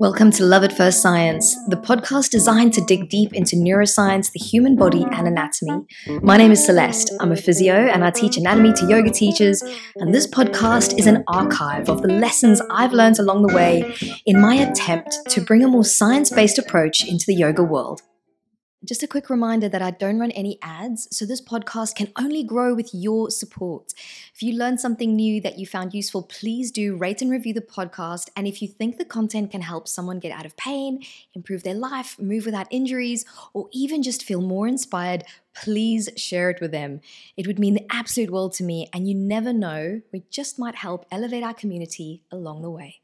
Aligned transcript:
Welcome 0.00 0.30
to 0.32 0.44
Love 0.44 0.62
at 0.62 0.76
First 0.76 1.02
Science, 1.02 1.56
the 1.66 1.76
podcast 1.76 2.30
designed 2.30 2.72
to 2.74 2.80
dig 2.80 3.08
deep 3.08 3.34
into 3.34 3.56
neuroscience, 3.56 4.30
the 4.30 4.38
human 4.38 4.76
body, 4.76 5.04
and 5.10 5.26
anatomy. 5.26 5.86
My 6.22 6.36
name 6.36 6.52
is 6.52 6.64
Celeste. 6.64 7.12
I'm 7.18 7.32
a 7.32 7.36
physio 7.36 7.74
and 7.74 8.04
I 8.04 8.12
teach 8.12 8.36
anatomy 8.36 8.72
to 8.74 8.86
yoga 8.86 9.10
teachers. 9.10 9.60
And 9.96 10.14
this 10.14 10.24
podcast 10.24 10.96
is 11.00 11.08
an 11.08 11.24
archive 11.26 11.88
of 11.88 12.02
the 12.02 12.12
lessons 12.12 12.62
I've 12.70 12.92
learned 12.92 13.18
along 13.18 13.44
the 13.44 13.52
way 13.52 13.92
in 14.24 14.40
my 14.40 14.54
attempt 14.54 15.18
to 15.30 15.40
bring 15.40 15.64
a 15.64 15.68
more 15.68 15.84
science 15.84 16.30
based 16.30 16.60
approach 16.60 17.04
into 17.04 17.24
the 17.26 17.34
yoga 17.34 17.64
world. 17.64 18.00
Just 18.84 19.02
a 19.02 19.08
quick 19.08 19.28
reminder 19.28 19.68
that 19.68 19.82
I 19.82 19.90
don't 19.90 20.20
run 20.20 20.30
any 20.30 20.56
ads, 20.62 21.08
so 21.10 21.26
this 21.26 21.40
podcast 21.40 21.96
can 21.96 22.12
only 22.16 22.44
grow 22.44 22.74
with 22.74 22.94
your 22.94 23.28
support. 23.28 23.92
If 24.32 24.40
you 24.40 24.52
learned 24.52 24.78
something 24.78 25.16
new 25.16 25.40
that 25.40 25.58
you 25.58 25.66
found 25.66 25.94
useful, 25.94 26.22
please 26.22 26.70
do 26.70 26.96
rate 26.96 27.20
and 27.20 27.28
review 27.28 27.52
the 27.52 27.60
podcast. 27.60 28.30
And 28.36 28.46
if 28.46 28.62
you 28.62 28.68
think 28.68 28.96
the 28.96 29.04
content 29.04 29.50
can 29.50 29.62
help 29.62 29.88
someone 29.88 30.20
get 30.20 30.30
out 30.30 30.46
of 30.46 30.56
pain, 30.56 31.02
improve 31.34 31.64
their 31.64 31.74
life, 31.74 32.16
move 32.20 32.46
without 32.46 32.68
injuries, 32.70 33.24
or 33.52 33.68
even 33.72 34.00
just 34.00 34.22
feel 34.22 34.40
more 34.40 34.68
inspired, 34.68 35.24
please 35.56 36.08
share 36.16 36.48
it 36.48 36.60
with 36.60 36.70
them. 36.70 37.00
It 37.36 37.48
would 37.48 37.58
mean 37.58 37.74
the 37.74 37.86
absolute 37.90 38.30
world 38.30 38.52
to 38.54 38.64
me, 38.64 38.88
and 38.92 39.08
you 39.08 39.14
never 39.14 39.52
know, 39.52 40.02
we 40.12 40.22
just 40.30 40.56
might 40.56 40.76
help 40.76 41.04
elevate 41.10 41.42
our 41.42 41.52
community 41.52 42.22
along 42.30 42.62
the 42.62 42.70
way. 42.70 43.00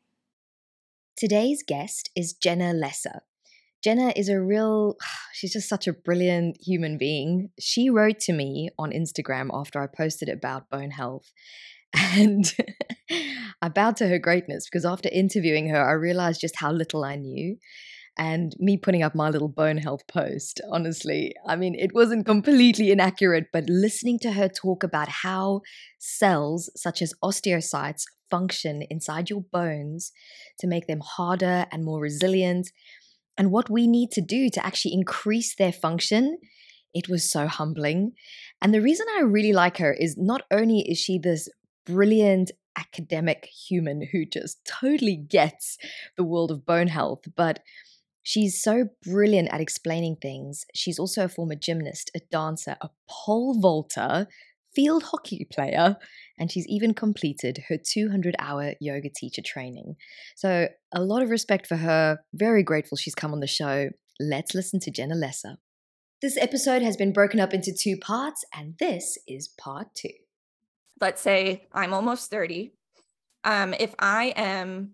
Today's 1.16 1.64
guest 1.64 2.10
is 2.14 2.32
Jenna 2.32 2.72
Leser. 2.72 3.22
Jenna 3.84 4.14
is 4.16 4.30
a 4.30 4.40
real, 4.40 4.96
she's 5.34 5.52
just 5.52 5.68
such 5.68 5.86
a 5.86 5.92
brilliant 5.92 6.56
human 6.60 6.96
being. 6.96 7.50
She 7.60 7.90
wrote 7.90 8.18
to 8.20 8.32
me 8.32 8.70
on 8.78 8.92
Instagram 8.92 9.50
after 9.52 9.80
I 9.80 9.86
posted 9.86 10.30
about 10.30 10.70
bone 10.70 10.90
health. 10.90 11.30
And 11.96 12.44
I 13.62 13.68
bowed 13.68 13.96
to 13.98 14.08
her 14.08 14.18
greatness 14.18 14.64
because 14.64 14.84
after 14.84 15.08
interviewing 15.12 15.68
her, 15.68 15.80
I 15.80 15.92
realized 15.92 16.40
just 16.40 16.56
how 16.56 16.72
little 16.72 17.04
I 17.04 17.14
knew. 17.14 17.56
And 18.18 18.52
me 18.58 18.76
putting 18.76 19.04
up 19.04 19.14
my 19.14 19.28
little 19.28 19.48
bone 19.48 19.76
health 19.76 20.04
post, 20.08 20.60
honestly, 20.72 21.34
I 21.46 21.54
mean, 21.54 21.76
it 21.76 21.94
wasn't 21.94 22.26
completely 22.26 22.90
inaccurate, 22.90 23.46
but 23.52 23.68
listening 23.68 24.18
to 24.20 24.32
her 24.32 24.48
talk 24.48 24.82
about 24.82 25.08
how 25.08 25.60
cells 25.98 26.68
such 26.74 27.00
as 27.00 27.14
osteocytes 27.22 28.02
function 28.28 28.82
inside 28.90 29.30
your 29.30 29.42
bones 29.52 30.10
to 30.58 30.66
make 30.66 30.88
them 30.88 31.00
harder 31.00 31.66
and 31.70 31.84
more 31.84 32.00
resilient 32.00 32.72
and 33.36 33.50
what 33.50 33.70
we 33.70 33.86
need 33.86 34.10
to 34.12 34.20
do 34.20 34.48
to 34.50 34.64
actually 34.64 34.94
increase 34.94 35.54
their 35.54 35.72
function. 35.72 36.38
It 36.92 37.08
was 37.08 37.30
so 37.30 37.46
humbling. 37.46 38.12
And 38.62 38.72
the 38.72 38.80
reason 38.80 39.06
I 39.16 39.22
really 39.22 39.52
like 39.52 39.78
her 39.78 39.92
is 39.92 40.16
not 40.16 40.42
only 40.50 40.80
is 40.80 40.98
she 40.98 41.18
this 41.18 41.48
brilliant 41.84 42.52
academic 42.76 43.46
human 43.46 44.08
who 44.12 44.24
just 44.24 44.58
totally 44.64 45.16
gets 45.16 45.76
the 46.16 46.24
world 46.24 46.50
of 46.50 46.66
bone 46.66 46.88
health, 46.88 47.24
but 47.36 47.60
she's 48.22 48.60
so 48.60 48.88
brilliant 49.02 49.48
at 49.52 49.60
explaining 49.60 50.16
things. 50.16 50.64
She's 50.74 50.98
also 50.98 51.24
a 51.24 51.28
former 51.28 51.56
gymnast, 51.56 52.10
a 52.16 52.20
dancer, 52.30 52.76
a 52.80 52.90
pole 53.08 53.60
vaulter, 53.60 54.28
field 54.74 55.04
hockey 55.04 55.46
player, 55.50 55.96
and 56.38 56.50
she's 56.50 56.66
even 56.68 56.94
completed 56.94 57.64
her 57.68 57.76
200 57.76 58.34
hour 58.38 58.74
yoga 58.80 59.08
teacher 59.14 59.42
training. 59.44 59.96
So, 60.36 60.68
a 60.92 61.02
lot 61.02 61.22
of 61.22 61.30
respect 61.30 61.66
for 61.66 61.76
her. 61.76 62.18
Very 62.32 62.62
grateful 62.62 62.96
she's 62.96 63.14
come 63.14 63.32
on 63.32 63.40
the 63.40 63.46
show. 63.46 63.90
Let's 64.20 64.54
listen 64.54 64.80
to 64.80 64.90
Jenna 64.90 65.14
Leser. 65.14 65.56
This 66.22 66.36
episode 66.38 66.82
has 66.82 66.96
been 66.96 67.12
broken 67.12 67.40
up 67.40 67.52
into 67.52 67.72
two 67.78 67.96
parts, 67.96 68.44
and 68.54 68.74
this 68.78 69.18
is 69.28 69.48
part 69.48 69.88
two. 69.94 70.08
Let's 71.00 71.20
say 71.20 71.66
I'm 71.72 71.92
almost 71.92 72.30
30. 72.30 72.72
Um, 73.44 73.74
if 73.78 73.94
I 73.98 74.32
am 74.36 74.92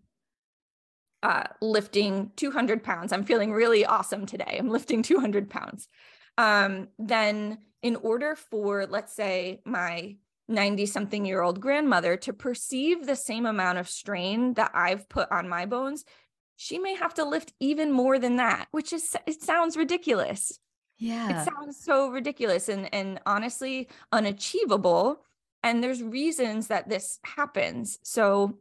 uh, 1.22 1.44
lifting 1.60 2.32
200 2.36 2.82
pounds, 2.82 3.12
I'm 3.12 3.24
feeling 3.24 3.52
really 3.52 3.84
awesome 3.84 4.26
today. 4.26 4.56
I'm 4.58 4.70
lifting 4.70 5.02
200 5.02 5.48
pounds. 5.48 5.88
Um, 6.36 6.88
then, 6.98 7.58
in 7.82 7.96
order 7.96 8.34
for, 8.36 8.86
let's 8.86 9.12
say, 9.12 9.60
my 9.64 10.16
90 10.48 10.86
something 10.86 11.24
year 11.24 11.42
old 11.42 11.60
grandmother 11.60 12.16
to 12.16 12.32
perceive 12.32 13.06
the 13.06 13.16
same 13.16 13.46
amount 13.46 13.78
of 13.78 13.88
strain 13.88 14.54
that 14.54 14.72
I've 14.74 15.08
put 15.08 15.30
on 15.30 15.48
my 15.48 15.66
bones, 15.66 16.04
she 16.56 16.78
may 16.78 16.94
have 16.94 17.14
to 17.14 17.24
lift 17.24 17.52
even 17.60 17.92
more 17.92 18.18
than 18.18 18.36
that, 18.36 18.66
which 18.70 18.92
is, 18.92 19.16
it 19.26 19.42
sounds 19.42 19.76
ridiculous. 19.76 20.58
Yeah. 20.98 21.40
It 21.40 21.44
sounds 21.46 21.82
so 21.82 22.10
ridiculous 22.10 22.68
and, 22.68 22.92
and 22.92 23.20
honestly 23.24 23.88
unachievable. 24.12 25.22
And 25.62 25.82
there's 25.82 26.02
reasons 26.02 26.66
that 26.66 26.88
this 26.88 27.18
happens. 27.24 27.98
So, 28.02 28.58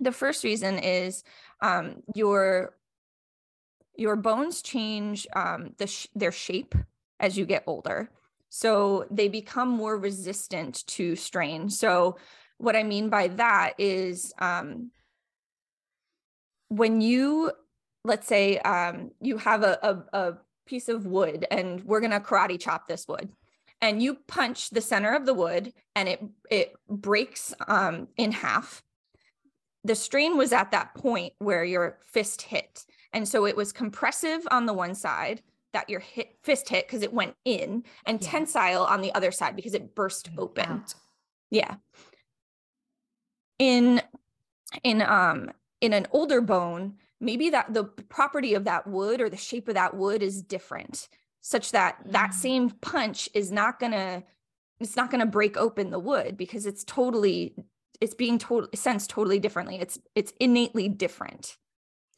the 0.00 0.12
first 0.12 0.44
reason 0.44 0.78
is 0.78 1.22
um, 1.60 2.02
your 2.14 2.74
your 3.96 4.16
bones 4.16 4.62
change 4.62 5.26
um, 5.36 5.74
the 5.76 5.86
sh- 5.86 6.06
their 6.14 6.32
shape 6.32 6.74
as 7.18 7.36
you 7.36 7.44
get 7.44 7.64
older. 7.66 8.10
So 8.50 9.06
they 9.10 9.28
become 9.28 9.68
more 9.68 9.96
resistant 9.96 10.86
to 10.88 11.16
strain. 11.16 11.70
So, 11.70 12.18
what 12.58 12.76
I 12.76 12.82
mean 12.82 13.08
by 13.08 13.28
that 13.28 13.72
is 13.78 14.34
um, 14.38 14.90
when 16.68 17.00
you, 17.00 17.52
let's 18.04 18.26
say, 18.26 18.58
um, 18.58 19.12
you 19.22 19.38
have 19.38 19.62
a, 19.62 19.78
a, 19.82 20.18
a 20.18 20.38
piece 20.66 20.90
of 20.90 21.06
wood 21.06 21.46
and 21.50 21.82
we're 21.84 22.00
going 22.00 22.10
to 22.10 22.20
karate 22.20 22.60
chop 22.60 22.86
this 22.86 23.08
wood 23.08 23.30
and 23.80 24.02
you 24.02 24.14
punch 24.28 24.70
the 24.70 24.80
center 24.80 25.14
of 25.14 25.26
the 25.26 25.34
wood 25.34 25.72
and 25.96 26.08
it 26.08 26.22
it 26.50 26.74
breaks 26.88 27.54
um, 27.66 28.08
in 28.16 28.32
half 28.32 28.82
the 29.82 29.94
strain 29.94 30.36
was 30.36 30.52
at 30.52 30.70
that 30.70 30.94
point 30.94 31.32
where 31.38 31.64
your 31.64 31.98
fist 32.02 32.42
hit 32.42 32.84
and 33.12 33.26
so 33.26 33.46
it 33.46 33.56
was 33.56 33.72
compressive 33.72 34.46
on 34.50 34.66
the 34.66 34.72
one 34.72 34.94
side 34.94 35.42
that 35.72 35.88
your 35.88 36.00
hit, 36.00 36.36
fist 36.42 36.68
hit 36.68 36.86
because 36.86 37.02
it 37.02 37.12
went 37.12 37.34
in, 37.44 37.84
and 38.06 38.20
yeah. 38.20 38.28
tensile 38.30 38.84
on 38.84 39.00
the 39.00 39.12
other 39.14 39.32
side 39.32 39.56
because 39.56 39.74
it 39.74 39.94
burst 39.94 40.30
open. 40.36 40.66
Out. 40.66 40.94
Yeah. 41.50 41.76
In 43.58 44.00
in 44.82 45.02
um 45.02 45.50
in 45.80 45.92
an 45.92 46.06
older 46.12 46.40
bone, 46.40 46.94
maybe 47.20 47.50
that 47.50 47.72
the 47.72 47.84
property 47.84 48.54
of 48.54 48.64
that 48.64 48.86
wood 48.86 49.20
or 49.20 49.28
the 49.28 49.36
shape 49.36 49.68
of 49.68 49.74
that 49.74 49.96
wood 49.96 50.22
is 50.22 50.42
different, 50.42 51.08
such 51.40 51.72
that 51.72 51.98
that 52.06 52.30
mm. 52.30 52.34
same 52.34 52.70
punch 52.70 53.28
is 53.34 53.52
not 53.52 53.78
gonna 53.78 54.22
it's 54.78 54.96
not 54.96 55.10
gonna 55.10 55.26
break 55.26 55.56
open 55.56 55.90
the 55.90 55.98
wood 55.98 56.36
because 56.36 56.66
it's 56.66 56.84
totally 56.84 57.54
it's 58.00 58.14
being 58.14 58.38
totally 58.38 58.70
sensed 58.74 59.10
totally 59.10 59.38
differently. 59.38 59.76
It's 59.76 59.98
it's 60.14 60.32
innately 60.40 60.88
different. 60.88 61.56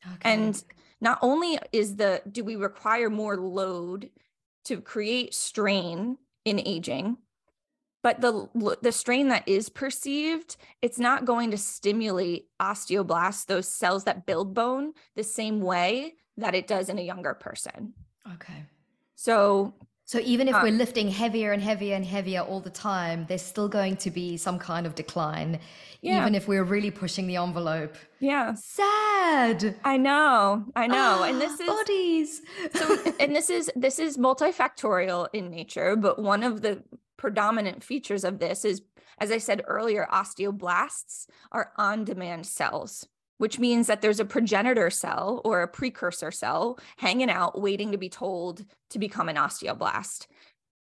Okay. 0.06 0.32
And 0.32 0.62
not 1.02 1.18
only 1.20 1.58
is 1.72 1.96
the 1.96 2.22
do 2.30 2.42
we 2.42 2.56
require 2.56 3.10
more 3.10 3.36
load 3.36 4.08
to 4.64 4.80
create 4.80 5.34
strain 5.34 6.16
in 6.46 6.58
aging 6.58 7.18
but 8.02 8.20
the 8.20 8.48
the 8.80 8.92
strain 8.92 9.28
that 9.28 9.46
is 9.46 9.68
perceived 9.68 10.56
it's 10.80 10.98
not 10.98 11.26
going 11.26 11.50
to 11.50 11.58
stimulate 11.58 12.46
osteoblasts 12.60 13.44
those 13.44 13.68
cells 13.68 14.04
that 14.04 14.24
build 14.24 14.54
bone 14.54 14.92
the 15.14 15.24
same 15.24 15.60
way 15.60 16.14
that 16.36 16.54
it 16.54 16.66
does 16.66 16.88
in 16.88 16.98
a 16.98 17.02
younger 17.02 17.34
person. 17.34 17.94
Okay. 18.34 18.64
So 19.14 19.74
so 20.12 20.20
even 20.26 20.46
if 20.46 20.54
uh, 20.54 20.60
we're 20.62 20.72
lifting 20.72 21.08
heavier 21.08 21.52
and 21.52 21.62
heavier 21.62 21.96
and 21.96 22.04
heavier 22.04 22.40
all 22.40 22.60
the 22.60 22.68
time, 22.68 23.24
there's 23.30 23.40
still 23.40 23.66
going 23.66 23.96
to 23.96 24.10
be 24.10 24.36
some 24.36 24.58
kind 24.58 24.86
of 24.86 24.94
decline, 24.94 25.58
yeah. 26.02 26.20
even 26.20 26.34
if 26.34 26.46
we're 26.46 26.64
really 26.64 26.90
pushing 26.90 27.26
the 27.26 27.36
envelope. 27.36 27.96
Yeah. 28.20 28.52
Sad. 28.52 29.74
I 29.82 29.96
know. 29.96 30.66
I 30.76 30.86
know. 30.86 31.22
and 31.22 31.40
this 31.40 31.58
is 31.58 31.66
bodies. 31.66 32.42
so 32.74 33.14
and 33.20 33.34
this 33.34 33.48
is 33.48 33.70
this 33.74 33.98
is 33.98 34.18
multifactorial 34.18 35.28
in 35.32 35.48
nature, 35.48 35.96
but 35.96 36.18
one 36.18 36.42
of 36.42 36.60
the 36.60 36.82
predominant 37.16 37.82
features 37.82 38.22
of 38.22 38.38
this 38.38 38.66
is 38.66 38.82
as 39.16 39.30
I 39.32 39.38
said 39.38 39.62
earlier, 39.66 40.06
osteoblasts 40.12 41.26
are 41.52 41.72
on-demand 41.78 42.44
cells 42.44 43.06
which 43.42 43.58
means 43.58 43.88
that 43.88 44.02
there's 44.02 44.20
a 44.20 44.24
progenitor 44.24 44.88
cell 44.88 45.40
or 45.44 45.62
a 45.62 45.66
precursor 45.66 46.30
cell 46.30 46.78
hanging 46.96 47.28
out 47.28 47.60
waiting 47.60 47.90
to 47.90 47.98
be 47.98 48.08
told 48.08 48.64
to 48.88 49.00
become 49.00 49.28
an 49.28 49.34
osteoblast 49.34 50.28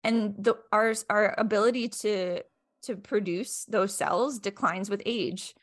and 0.06 0.34
the 0.38 0.56
our, 0.72 0.94
our 1.10 1.36
ability 1.38 1.90
to 1.90 2.42
to 2.82 2.96
produce 2.96 3.66
those 3.66 3.94
cells 3.94 4.40
declines 4.40 4.90
with 4.90 5.02
age 5.06 5.54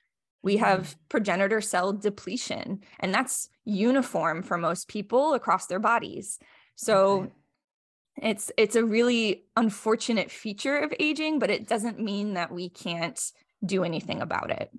we 0.42 0.56
mm-hmm. 0.56 0.64
have 0.64 0.94
progenitor 1.08 1.62
cell 1.62 1.94
depletion 1.94 2.82
and 3.00 3.14
that's 3.14 3.48
uniform 3.64 4.42
for 4.42 4.58
most 4.58 4.86
people 4.86 5.32
across 5.32 5.68
their 5.68 5.80
bodies 5.80 6.38
so 6.76 7.22
okay. 7.22 7.32
it's 8.34 8.52
it's 8.58 8.76
a 8.76 8.84
really 8.84 9.44
unfortunate 9.56 10.30
feature 10.30 10.76
of 10.76 10.92
aging 11.00 11.38
but 11.38 11.48
it 11.48 11.66
doesn't 11.66 11.98
mean 11.98 12.34
that 12.34 12.52
we 12.52 12.68
can't 12.68 13.32
do 13.64 13.82
anything 13.82 14.20
about 14.20 14.50
it 14.50 14.70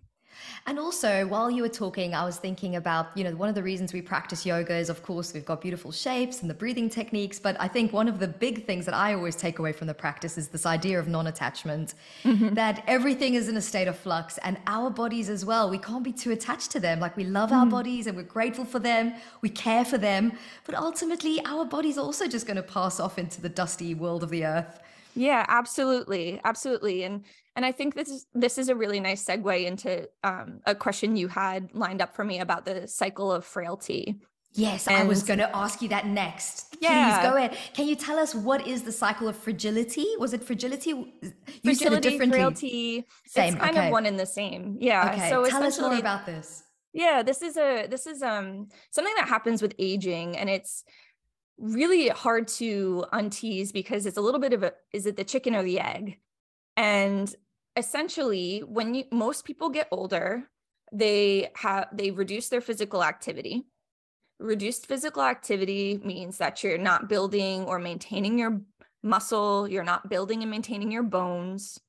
And 0.66 0.80
also, 0.80 1.26
while 1.28 1.52
you 1.52 1.62
were 1.62 1.70
talking, 1.70 2.14
I 2.14 2.24
was 2.26 2.38
thinking 2.38 2.76
about, 2.76 3.16
you 3.16 3.24
know, 3.24 3.36
one 3.36 3.50
of 3.50 3.56
the 3.56 3.64
reasons 3.64 3.94
we 3.94 4.02
practice 4.02 4.46
yoga 4.46 4.76
is, 4.76 4.90
of 4.90 5.04
course, 5.04 5.34
we've 5.34 5.46
got 5.46 5.62
beautiful 5.62 5.92
shapes 5.92 6.42
and 6.42 6.50
the 6.50 6.54
breathing 6.54 6.90
techniques. 6.90 7.40
But 7.40 7.56
I 7.60 7.68
think 7.68 7.94
one 7.94 8.08
of 8.08 8.20
the 8.20 8.28
big 8.28 8.66
things 8.66 8.86
that 8.86 8.94
I 8.94 9.14
always 9.14 9.36
take 9.36 9.60
away 9.60 9.74
from 9.74 9.88
the 9.88 9.94
practice 9.94 10.38
is 10.38 10.48
this 10.48 10.66
idea 10.66 11.00
of 11.00 11.08
non 11.08 11.28
attachment, 11.28 11.96
mm-hmm. 12.24 12.54
that 12.54 12.84
everything 12.88 13.36
is 13.36 13.50
in 13.50 13.58
a 13.58 13.62
state 13.62 13.88
of 13.88 13.98
flux 13.98 14.38
and 14.40 14.58
our 14.68 14.90
bodies 14.90 15.30
as 15.30 15.46
well. 15.46 15.70
We 15.70 15.78
can't 15.78 16.04
be 16.04 16.14
too 16.14 16.32
attached 16.32 16.72
to 16.72 16.80
them. 16.80 17.00
Like 17.00 17.18
we 17.18 17.26
love 17.26 17.52
mm. 17.52 17.58
our 17.58 17.66
bodies 17.66 18.08
and 18.08 18.16
we're 18.16 18.24
grateful 18.24 18.66
for 18.66 18.80
them, 18.80 19.14
we 19.42 19.50
care 19.50 19.86
for 19.86 19.98
them. 19.98 20.34
But 20.66 20.76
ultimately, 20.76 21.44
our 21.46 21.66
body's 21.66 21.98
also 21.98 22.28
just 22.28 22.46
going 22.46 22.58
to 22.58 22.64
pass 22.64 23.00
off 23.00 23.18
into 23.18 23.42
the 23.42 23.50
dusty 23.50 23.94
world 23.94 24.24
of 24.24 24.30
the 24.30 24.46
earth. 24.46 24.80
Yeah, 25.16 25.46
absolutely. 25.48 26.40
Absolutely. 26.44 27.04
And 27.04 27.24
and 27.56 27.66
I 27.66 27.72
think 27.72 27.96
this 27.96 28.10
is 28.10 28.26
this 28.34 28.58
is 28.58 28.70
a 28.70 28.76
really 28.76 29.00
nice 29.00 29.24
segue 29.24 29.66
into 29.66 30.10
um, 30.24 30.60
a 30.66 30.76
question 30.76 31.16
you 31.16 31.28
had 31.28 31.74
lined 31.74 32.02
up 32.02 32.16
for 32.16 32.24
me 32.24 32.40
about 32.40 32.66
the 32.66 32.88
cycle 32.88 33.32
of 33.32 33.46
frailty. 33.46 34.20
Yes, 34.56 34.88
and 34.88 34.96
I 34.96 35.04
was 35.04 35.24
going 35.24 35.40
to 35.40 35.56
ask 35.56 35.82
you 35.82 35.90
that 35.90 36.06
next. 36.06 36.78
Yeah. 36.80 37.20
Please 37.20 37.30
go 37.30 37.36
ahead. 37.38 37.58
Can 37.74 37.88
you 37.88 37.96
tell 37.96 38.20
us 38.20 38.36
what 38.36 38.68
is 38.68 38.84
the 38.84 38.92
cycle 38.92 39.28
of 39.28 39.36
fragility? 39.36 40.06
Was 40.20 40.34
it 40.34 40.44
fragility? 40.44 40.92
You 40.92 41.34
fragility, 41.64 42.20
frailty. 42.20 43.06
Same. 43.26 43.54
It's 43.54 43.64
kind 43.64 43.76
okay. 43.76 43.88
of 43.88 43.92
one 43.92 44.06
and 44.06 44.20
the 44.20 44.28
same. 44.28 44.78
Yeah. 44.80 45.12
Okay. 45.12 45.30
So 45.30 45.46
tell 45.46 45.64
us 45.64 45.80
more 45.80 45.96
about 45.96 46.28
this. 46.28 46.64
Yeah, 46.94 47.24
this 47.24 47.42
is 47.42 47.58
a 47.58 47.88
this 47.88 48.06
is 48.06 48.22
um 48.22 48.68
something 48.92 49.14
that 49.18 49.28
happens 49.28 49.62
with 49.62 49.74
aging, 49.80 50.38
and 50.38 50.50
it's 50.50 50.84
really 51.58 52.10
hard 52.10 52.48
to 52.48 53.06
untease 53.12 53.74
because 53.74 54.06
it's 54.06 54.18
a 54.18 54.22
little 54.22 54.40
bit 54.40 54.54
of 54.54 54.62
a 54.62 54.74
is 54.92 55.08
it 55.08 55.18
the 55.18 55.24
chicken 55.24 55.56
or 55.56 55.64
the 55.64 55.80
egg? 55.80 56.20
And 56.78 57.34
essentially, 57.76 58.60
when 58.60 58.94
you 58.96 59.06
most 59.12 59.46
people 59.46 59.70
get 59.70 59.88
older, 59.92 60.44
they 60.92 61.52
have 61.56 61.88
they 61.94 62.12
reduce 62.12 62.50
their 62.50 62.62
physical 62.62 63.04
activity. 63.04 63.66
Reduced 64.40 64.88
physical 64.88 65.22
activity 65.22 66.00
means 66.04 66.38
that 66.38 66.64
you're 66.64 66.78
not 66.78 67.08
building 67.08 67.64
or 67.66 67.80
maintaining 67.80 68.38
your 68.38 68.62
muscle, 69.02 69.68
you're 69.68 69.84
not 69.84 70.10
building 70.10 70.42
and 70.42 70.52
maintaining 70.52 70.92
your 70.92 71.04
bones. 71.04 71.80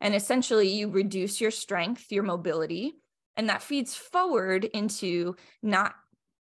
And 0.00 0.14
essentially, 0.14 0.68
you 0.68 0.88
reduce 0.88 1.40
your 1.40 1.50
strength, 1.50 2.10
your 2.10 2.22
mobility, 2.22 2.94
and 3.36 3.48
that 3.48 3.62
feeds 3.62 3.94
forward 3.94 4.64
into 4.64 5.36
not 5.62 5.94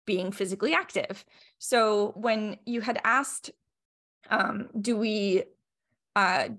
being 0.05 0.31
physically 0.31 0.73
active. 0.73 1.25
So 1.57 2.13
when 2.15 2.57
you 2.65 2.81
had 2.81 2.99
asked, 3.03 3.51
um, 4.29 4.69
do 4.79 4.97
we, 4.97 5.43
uh, 6.15 6.49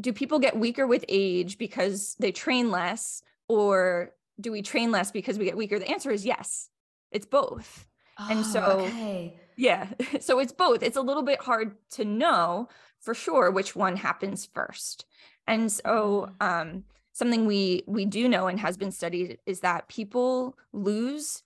do 0.00 0.12
people 0.12 0.38
get 0.38 0.58
weaker 0.58 0.86
with 0.86 1.04
age 1.08 1.58
because 1.58 2.16
they 2.18 2.32
train 2.32 2.70
less, 2.70 3.22
or 3.48 4.12
do 4.40 4.52
we 4.52 4.62
train 4.62 4.90
less 4.90 5.10
because 5.10 5.38
we 5.38 5.44
get 5.44 5.56
weaker? 5.56 5.78
The 5.78 5.90
answer 5.90 6.10
is 6.10 6.24
yes, 6.24 6.68
it's 7.10 7.26
both. 7.26 7.86
Oh, 8.18 8.28
and 8.30 8.44
so, 8.44 8.62
okay. 8.62 9.34
yeah, 9.56 9.88
so 10.20 10.38
it's 10.38 10.52
both. 10.52 10.82
It's 10.82 10.96
a 10.96 11.02
little 11.02 11.22
bit 11.22 11.40
hard 11.40 11.76
to 11.92 12.04
know 12.04 12.68
for 13.00 13.14
sure 13.14 13.50
which 13.50 13.74
one 13.74 13.96
happens 13.96 14.48
first. 14.52 15.06
And 15.46 15.70
so, 15.70 16.30
mm. 16.40 16.46
um, 16.46 16.84
something 17.12 17.46
we 17.46 17.82
we 17.86 18.04
do 18.04 18.28
know 18.28 18.46
and 18.46 18.58
has 18.60 18.76
been 18.76 18.92
studied 18.92 19.38
is 19.46 19.60
that 19.60 19.88
people 19.88 20.56
lose 20.72 21.42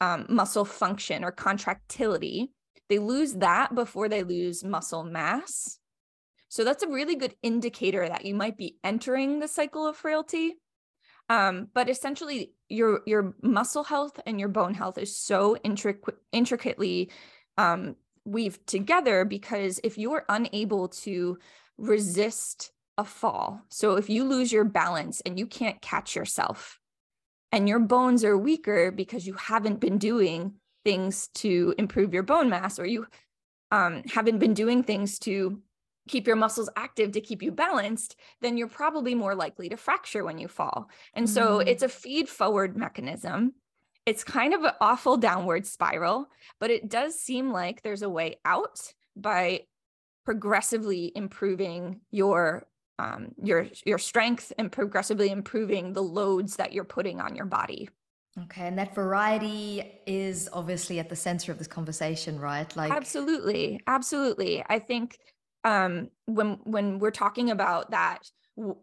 um, 0.00 0.26
muscle 0.28 0.64
function 0.64 1.24
or 1.24 1.30
contractility. 1.30 2.52
They 2.88 2.98
lose 2.98 3.34
that 3.34 3.74
before 3.74 4.08
they 4.08 4.22
lose 4.22 4.64
muscle 4.64 5.04
mass. 5.04 5.78
So 6.48 6.64
that's 6.64 6.82
a 6.82 6.88
really 6.88 7.16
good 7.16 7.34
indicator 7.42 8.08
that 8.08 8.24
you 8.24 8.34
might 8.34 8.56
be 8.56 8.78
entering 8.82 9.38
the 9.38 9.48
cycle 9.48 9.86
of 9.86 9.96
frailty. 9.96 10.54
Um, 11.28 11.68
but 11.74 11.90
essentially, 11.90 12.54
your 12.68 13.02
your 13.06 13.34
muscle 13.42 13.84
health 13.84 14.18
and 14.24 14.40
your 14.40 14.48
bone 14.48 14.74
health 14.74 14.96
is 14.98 15.16
so 15.16 15.56
intric- 15.64 16.16
intricately 16.32 17.10
um, 17.58 17.96
weaved 18.24 18.66
together 18.66 19.24
because 19.24 19.78
if 19.84 19.98
you 19.98 20.12
are 20.14 20.24
unable 20.28 20.88
to 20.88 21.38
resist 21.76 22.72
a 22.96 23.04
fall, 23.04 23.60
so 23.68 23.96
if 23.96 24.08
you 24.08 24.24
lose 24.24 24.50
your 24.50 24.64
balance 24.64 25.20
and 25.20 25.38
you 25.38 25.46
can't 25.46 25.80
catch 25.82 26.16
yourself, 26.16 26.80
and 27.52 27.68
your 27.68 27.78
bones 27.78 28.24
are 28.24 28.36
weaker 28.36 28.90
because 28.90 29.26
you 29.26 29.34
haven't 29.34 29.80
been 29.80 29.98
doing 29.98 30.54
things 30.84 31.28
to 31.34 31.74
improve 31.78 32.14
your 32.14 32.22
bone 32.22 32.48
mass 32.48 32.78
or 32.78 32.86
you 32.86 33.06
um, 33.70 34.02
haven't 34.10 34.38
been 34.38 34.54
doing 34.54 34.82
things 34.82 35.18
to 35.18 35.60
keep 36.08 36.26
your 36.26 36.36
muscles 36.36 36.68
active 36.76 37.12
to 37.12 37.20
keep 37.20 37.42
you 37.42 37.52
balanced, 37.52 38.16
then 38.40 38.56
you're 38.56 38.68
probably 38.68 39.14
more 39.14 39.34
likely 39.34 39.68
to 39.68 39.76
fracture 39.76 40.24
when 40.24 40.38
you 40.38 40.48
fall. 40.48 40.90
And 41.14 41.26
mm-hmm. 41.26 41.34
so 41.34 41.58
it's 41.60 41.82
a 41.82 41.88
feed 41.88 42.28
forward 42.28 42.76
mechanism. 42.76 43.54
It's 44.06 44.24
kind 44.24 44.54
of 44.54 44.64
an 44.64 44.72
awful 44.80 45.18
downward 45.18 45.66
spiral, 45.66 46.28
but 46.58 46.70
it 46.70 46.88
does 46.88 47.14
seem 47.20 47.52
like 47.52 47.82
there's 47.82 48.02
a 48.02 48.08
way 48.08 48.40
out 48.44 48.80
by 49.14 49.62
progressively 50.24 51.12
improving 51.14 52.00
your 52.10 52.66
um, 52.98 53.28
your 53.42 53.66
your 53.86 53.98
strength 53.98 54.52
and 54.58 54.72
progressively 54.72 55.30
improving 55.30 55.92
the 55.92 56.02
loads 56.02 56.56
that 56.56 56.72
you're 56.72 56.84
putting 56.84 57.20
on 57.20 57.36
your 57.36 57.46
body. 57.46 57.88
Okay, 58.44 58.66
and 58.66 58.78
that 58.78 58.94
variety 58.94 60.00
is 60.06 60.48
obviously 60.52 60.98
at 60.98 61.08
the 61.08 61.16
center 61.16 61.50
of 61.50 61.58
this 61.58 61.66
conversation, 61.66 62.38
right? 62.38 62.74
Like 62.76 62.92
absolutely, 62.92 63.80
absolutely. 63.86 64.64
I 64.68 64.78
think 64.78 65.18
um, 65.64 66.10
when 66.26 66.58
when 66.64 66.98
we're 66.98 67.10
talking 67.10 67.50
about 67.50 67.90
that, 67.90 68.30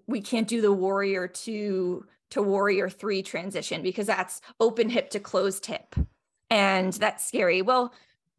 we 0.08 0.22
can't 0.22 0.48
do 0.48 0.62
the 0.62 0.72
warrior 0.72 1.28
two 1.28 2.06
to 2.32 2.42
warrior 2.42 2.90
three 2.90 3.22
transition 3.22 3.82
because 3.82 4.08
that's 4.08 4.42
open 4.60 4.90
hip 4.90 5.10
to 5.12 5.20
closed 5.20 5.66
hip, 5.66 5.96
and 6.50 6.94
that's 6.94 7.28
scary. 7.28 7.62
Well, 7.62 7.94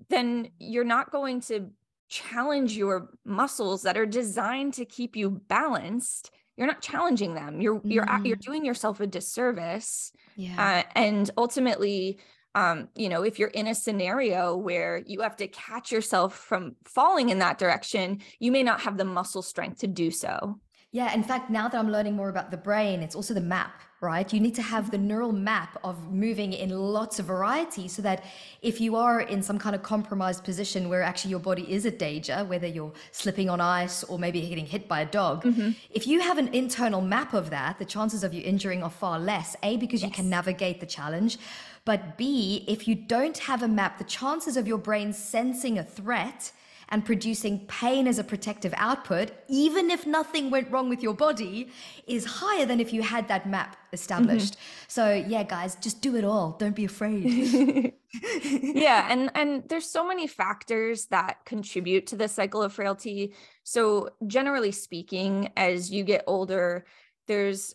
then 0.08 0.48
you're 0.58 0.84
not 0.84 1.10
going 1.10 1.40
to 1.42 1.70
challenge 2.08 2.76
your 2.76 3.10
muscles 3.24 3.82
that 3.82 3.96
are 3.96 4.06
designed 4.06 4.74
to 4.74 4.84
keep 4.84 5.16
you 5.16 5.28
balanced 5.28 6.30
you're 6.56 6.68
not 6.68 6.80
challenging 6.80 7.34
them 7.34 7.60
you're 7.60 7.80
mm. 7.80 7.92
you're 7.92 8.06
you're 8.22 8.36
doing 8.36 8.64
yourself 8.64 9.00
a 9.00 9.08
disservice 9.08 10.12
yeah. 10.36 10.82
Uh, 10.86 10.90
and 10.94 11.30
ultimately 11.38 12.18
um, 12.56 12.88
you 12.96 13.08
know 13.08 13.22
if 13.22 13.38
you're 13.38 13.48
in 13.60 13.68
a 13.68 13.74
scenario 13.74 14.56
where 14.56 15.02
you 15.06 15.20
have 15.20 15.36
to 15.36 15.46
catch 15.46 15.92
yourself 15.92 16.34
from 16.34 16.74
falling 16.84 17.28
in 17.28 17.38
that 17.38 17.58
direction 17.58 18.20
you 18.40 18.50
may 18.50 18.64
not 18.64 18.80
have 18.80 18.96
the 18.96 19.04
muscle 19.04 19.42
strength 19.42 19.78
to 19.80 19.86
do 19.86 20.10
so. 20.10 20.58
Yeah, 20.92 21.12
in 21.12 21.22
fact, 21.22 21.50
now 21.50 21.68
that 21.68 21.78
I'm 21.78 21.92
learning 21.92 22.16
more 22.16 22.30
about 22.30 22.50
the 22.50 22.56
brain, 22.56 23.02
it's 23.02 23.14
also 23.14 23.34
the 23.34 23.40
map, 23.40 23.82
right? 24.06 24.32
You 24.32 24.40
need 24.46 24.54
to 24.54 24.62
have 24.62 24.90
the 24.90 24.98
neural 24.98 25.32
map 25.32 25.72
of 25.82 25.96
moving 26.12 26.52
in 26.52 26.70
lots 26.70 27.18
of 27.18 27.26
variety 27.26 27.86
so 27.88 28.00
that 28.02 28.24
if 28.62 28.80
you 28.80 28.94
are 28.94 29.20
in 29.20 29.42
some 29.42 29.58
kind 29.58 29.74
of 29.74 29.82
compromised 29.82 30.44
position 30.44 30.88
where 30.88 31.02
actually 31.02 31.32
your 31.32 31.44
body 31.50 31.64
is 31.76 31.84
a 31.84 31.90
danger, 31.90 32.38
whether 32.52 32.68
you're 32.76 32.92
slipping 33.10 33.48
on 33.50 33.60
ice 33.60 34.04
or 34.04 34.16
maybe 34.18 34.40
getting 34.52 34.66
hit 34.66 34.86
by 34.86 35.00
a 35.00 35.06
dog, 35.06 35.42
mm-hmm. 35.42 35.70
if 35.90 36.06
you 36.06 36.20
have 36.20 36.38
an 36.38 36.48
internal 36.54 37.00
map 37.00 37.34
of 37.34 37.50
that, 37.50 37.78
the 37.78 37.84
chances 37.84 38.22
of 38.22 38.32
you 38.32 38.42
injuring 38.52 38.82
are 38.82 38.94
far 39.04 39.18
less. 39.18 39.56
A, 39.62 39.76
because 39.76 40.02
yes. 40.02 40.08
you 40.08 40.14
can 40.14 40.30
navigate 40.30 40.78
the 40.80 40.86
challenge. 40.86 41.38
But 41.84 42.16
B, 42.16 42.64
if 42.68 42.86
you 42.88 42.94
don't 42.94 43.38
have 43.38 43.62
a 43.62 43.68
map, 43.68 43.98
the 43.98 44.04
chances 44.04 44.56
of 44.56 44.68
your 44.68 44.78
brain 44.78 45.12
sensing 45.12 45.78
a 45.78 45.84
threat 45.84 46.52
and 46.90 47.04
producing 47.04 47.66
pain 47.66 48.06
as 48.06 48.18
a 48.18 48.24
protective 48.24 48.72
output, 48.76 49.32
even 49.48 49.90
if 49.90 50.06
nothing 50.06 50.50
went 50.50 50.70
wrong 50.70 50.88
with 50.88 51.02
your 51.02 51.14
body, 51.14 51.68
is 52.06 52.24
higher 52.24 52.64
than 52.64 52.80
if 52.80 52.92
you 52.92 53.02
had 53.02 53.26
that 53.28 53.48
map 53.48 53.76
established. 53.92 54.54
Mm-hmm. 54.54 54.84
So 54.88 55.12
yeah, 55.12 55.42
guys, 55.42 55.74
just 55.76 56.00
do 56.00 56.16
it 56.16 56.24
all. 56.24 56.56
Don't 56.58 56.76
be 56.76 56.84
afraid. 56.84 57.92
yeah, 58.22 59.08
and 59.10 59.30
and 59.34 59.68
there's 59.68 59.88
so 59.88 60.06
many 60.06 60.26
factors 60.26 61.06
that 61.06 61.44
contribute 61.44 62.06
to 62.08 62.16
the 62.16 62.28
cycle 62.28 62.62
of 62.62 62.72
frailty. 62.72 63.34
So 63.64 64.10
generally 64.26 64.72
speaking, 64.72 65.50
as 65.56 65.90
you 65.90 66.04
get 66.04 66.22
older, 66.26 66.86
there's 67.26 67.74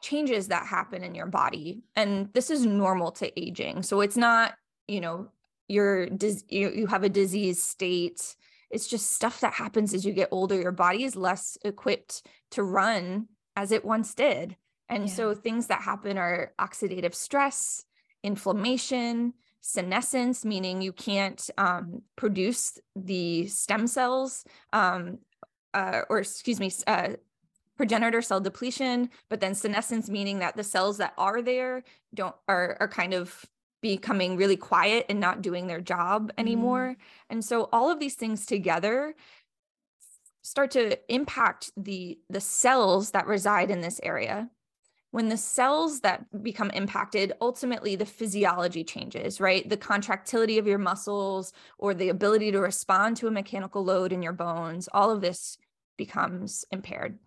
changes 0.00 0.48
that 0.48 0.66
happen 0.66 1.04
in 1.04 1.14
your 1.14 1.26
body 1.26 1.82
and 1.94 2.32
this 2.32 2.48
is 2.48 2.64
normal 2.64 3.12
to 3.12 3.38
aging 3.38 3.82
so 3.82 4.00
it's 4.00 4.16
not 4.16 4.54
you 4.88 4.98
know 4.98 5.28
you're 5.70 6.08
you, 6.48 6.70
you 6.70 6.86
have 6.88 7.04
a 7.04 7.08
disease 7.08 7.62
state. 7.62 8.36
It's 8.70 8.88
just 8.88 9.12
stuff 9.12 9.40
that 9.40 9.54
happens 9.54 9.94
as 9.94 10.04
you 10.04 10.12
get 10.12 10.28
older. 10.30 10.60
Your 10.60 10.72
body 10.72 11.04
is 11.04 11.16
less 11.16 11.56
equipped 11.64 12.26
to 12.52 12.62
run 12.62 13.28
as 13.56 13.72
it 13.72 13.84
once 13.84 14.14
did. 14.14 14.56
And 14.88 15.08
yeah. 15.08 15.14
so 15.14 15.34
things 15.34 15.68
that 15.68 15.82
happen 15.82 16.18
are 16.18 16.52
oxidative 16.58 17.14
stress 17.14 17.84
inflammation 18.22 19.32
senescence 19.62 20.44
meaning 20.44 20.80
you 20.82 20.92
can't 20.92 21.48
um, 21.58 22.02
produce 22.16 22.78
the 22.96 23.46
stem 23.46 23.86
cells 23.86 24.44
um, 24.72 25.18
uh, 25.74 26.00
or 26.08 26.18
excuse 26.18 26.58
me 26.58 26.70
uh, 26.86 27.10
progenitor 27.76 28.20
cell 28.22 28.40
depletion 28.40 29.08
but 29.28 29.40
then 29.40 29.54
senescence 29.54 30.08
meaning 30.08 30.38
that 30.38 30.56
the 30.56 30.64
cells 30.64 30.98
that 30.98 31.12
are 31.16 31.40
there 31.42 31.82
don't 32.14 32.34
are, 32.48 32.76
are 32.80 32.88
kind 32.88 33.14
of 33.14 33.44
becoming 33.80 34.36
really 34.36 34.56
quiet 34.56 35.06
and 35.08 35.20
not 35.20 35.42
doing 35.42 35.66
their 35.66 35.80
job 35.80 36.32
anymore. 36.38 36.96
Mm. 36.98 37.02
And 37.30 37.44
so 37.44 37.68
all 37.72 37.90
of 37.90 37.98
these 37.98 38.14
things 38.14 38.46
together 38.46 39.14
start 40.42 40.70
to 40.72 40.98
impact 41.12 41.70
the 41.76 42.18
the 42.30 42.40
cells 42.40 43.10
that 43.12 43.26
reside 43.26 43.70
in 43.70 43.80
this 43.80 44.00
area. 44.02 44.50
when 45.10 45.28
the 45.28 45.36
cells 45.36 46.00
that 46.00 46.24
become 46.42 46.70
impacted, 46.70 47.32
ultimately 47.40 47.96
the 47.96 48.06
physiology 48.06 48.84
changes, 48.84 49.40
right? 49.40 49.68
The 49.68 49.76
contractility 49.76 50.58
of 50.58 50.66
your 50.66 50.78
muscles 50.78 51.52
or 51.78 51.94
the 51.94 52.10
ability 52.10 52.52
to 52.52 52.60
respond 52.60 53.16
to 53.18 53.26
a 53.26 53.32
mechanical 53.32 53.84
load 53.84 54.12
in 54.12 54.22
your 54.22 54.32
bones, 54.32 54.88
all 54.92 55.10
of 55.10 55.20
this 55.20 55.58
becomes 55.96 56.64
impaired. 56.70 57.18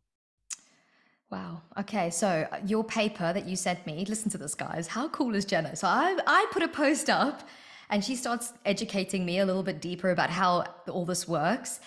Wow. 1.33 1.63
Okay. 1.79 2.11
So 2.11 2.47
uh, 2.51 2.57
your 2.63 2.83
paper 2.83 3.33
that 3.33 3.47
you 3.47 3.55
sent 3.55 3.87
me, 3.87 4.05
listen 4.07 4.29
to 4.29 4.37
this, 4.37 4.53
guys. 4.53 4.85
How 4.85 5.09
cool 5.09 5.33
is 5.33 5.45
Jenna? 5.45 5.75
So 5.75 5.87
I, 5.87 6.15
I 6.27 6.45
put 6.51 6.61
a 6.61 6.67
post 6.67 7.09
up 7.09 7.49
and 7.89 8.05
she 8.05 8.15
starts 8.15 8.53
educating 8.67 9.25
me 9.25 9.39
a 9.39 9.45
little 9.47 9.63
bit 9.63 9.81
deeper 9.81 10.11
about 10.11 10.29
how 10.29 10.63
all 10.87 11.05
this 11.05 11.27
works. 11.27 11.79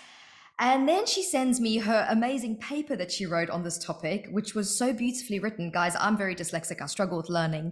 And 0.59 0.85
then 0.85 1.05
she 1.05 1.23
sends 1.23 1.61
me 1.61 1.77
her 1.77 2.05
amazing 2.09 2.57
paper 2.57 2.97
that 2.97 3.09
she 3.09 3.25
wrote 3.25 3.49
on 3.49 3.63
this 3.63 3.77
topic, 3.77 4.27
which 4.31 4.53
was 4.53 4.77
so 4.77 4.91
beautifully 4.91 5.39
written. 5.39 5.71
Guys, 5.71 5.95
I'm 5.97 6.17
very 6.17 6.35
dyslexic. 6.35 6.81
I 6.81 6.87
struggle 6.87 7.15
with 7.15 7.29
learning. 7.29 7.71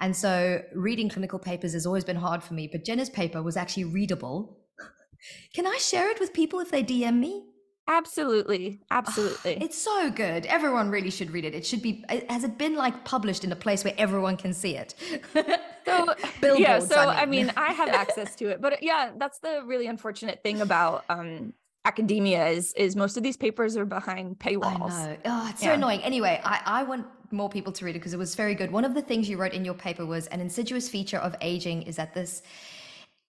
And 0.00 0.14
so 0.14 0.62
reading 0.76 1.08
clinical 1.08 1.40
papers 1.40 1.72
has 1.72 1.86
always 1.86 2.04
been 2.04 2.14
hard 2.14 2.44
for 2.44 2.54
me. 2.54 2.68
But 2.70 2.84
Jenna's 2.84 3.10
paper 3.10 3.42
was 3.42 3.56
actually 3.56 3.86
readable. 3.86 4.60
Can 5.54 5.66
I 5.66 5.78
share 5.78 6.08
it 6.08 6.20
with 6.20 6.32
people 6.32 6.60
if 6.60 6.70
they 6.70 6.84
DM 6.84 7.18
me? 7.18 7.46
Absolutely. 7.88 8.80
Absolutely. 8.90 9.58
it's 9.62 9.78
so 9.78 10.10
good. 10.10 10.46
Everyone 10.46 10.90
really 10.90 11.10
should 11.10 11.30
read 11.30 11.44
it. 11.44 11.54
It 11.54 11.66
should 11.66 11.82
be, 11.82 12.04
has 12.28 12.44
it 12.44 12.58
been 12.58 12.74
like 12.74 13.04
published 13.04 13.44
in 13.44 13.52
a 13.52 13.56
place 13.56 13.84
where 13.84 13.94
everyone 13.98 14.36
can 14.36 14.52
see 14.52 14.76
it? 14.76 14.94
so, 15.84 16.14
yeah. 16.56 16.78
So, 16.80 16.96
I 17.08 17.26
mean. 17.26 17.44
I 17.44 17.46
mean, 17.46 17.52
I 17.56 17.72
have 17.72 17.88
access 18.02 18.34
to 18.36 18.48
it. 18.48 18.60
But 18.60 18.82
yeah, 18.82 19.10
that's 19.16 19.38
the 19.38 19.62
really 19.64 19.86
unfortunate 19.86 20.42
thing 20.42 20.60
about 20.60 21.04
um, 21.08 21.52
academia 21.84 22.48
is 22.48 22.72
is 22.74 22.96
most 22.96 23.16
of 23.16 23.22
these 23.22 23.36
papers 23.36 23.76
are 23.76 23.84
behind 23.84 24.38
paywalls. 24.38 24.92
I 24.92 25.06
know. 25.06 25.16
Oh, 25.26 25.48
it's 25.50 25.62
so 25.62 25.72
annoying. 25.72 26.00
Anyway, 26.02 26.40
I, 26.44 26.60
I 26.66 26.82
want 26.82 27.06
more 27.30 27.48
people 27.48 27.72
to 27.72 27.84
read 27.84 27.96
it 27.96 28.00
because 28.00 28.14
it 28.14 28.18
was 28.18 28.34
very 28.34 28.54
good. 28.54 28.70
One 28.70 28.84
of 28.84 28.94
the 28.94 29.02
things 29.02 29.28
you 29.28 29.36
wrote 29.36 29.52
in 29.52 29.64
your 29.64 29.74
paper 29.74 30.06
was 30.06 30.26
an 30.28 30.40
insidious 30.40 30.88
feature 30.88 31.18
of 31.18 31.34
aging 31.40 31.82
is 31.82 31.96
that 31.96 32.14
this 32.14 32.42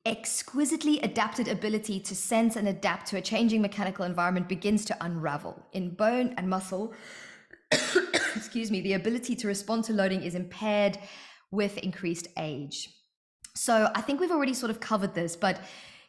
exquisitely 0.07 0.99
adapted 1.01 1.47
ability 1.47 1.99
to 1.99 2.15
sense 2.15 2.55
and 2.55 2.67
adapt 2.67 3.07
to 3.07 3.17
a 3.17 3.21
changing 3.21 3.61
mechanical 3.61 4.05
environment 4.05 4.47
begins 4.47 4.85
to 4.85 4.97
unravel. 5.01 5.61
In 5.73 5.89
bone 5.89 6.33
and 6.37 6.49
muscle, 6.49 6.93
excuse 8.35 8.71
me, 8.71 8.81
the 8.81 8.93
ability 8.93 9.35
to 9.35 9.47
respond 9.47 9.83
to 9.85 9.93
loading 9.93 10.23
is 10.23 10.33
impaired 10.33 10.97
with 11.51 11.77
increased 11.79 12.27
age. 12.37 12.89
So 13.53 13.91
I 13.93 14.01
think 14.01 14.19
we've 14.19 14.31
already 14.31 14.53
sort 14.53 14.69
of 14.69 14.79
covered 14.79 15.13
this, 15.13 15.35
but 15.35 15.59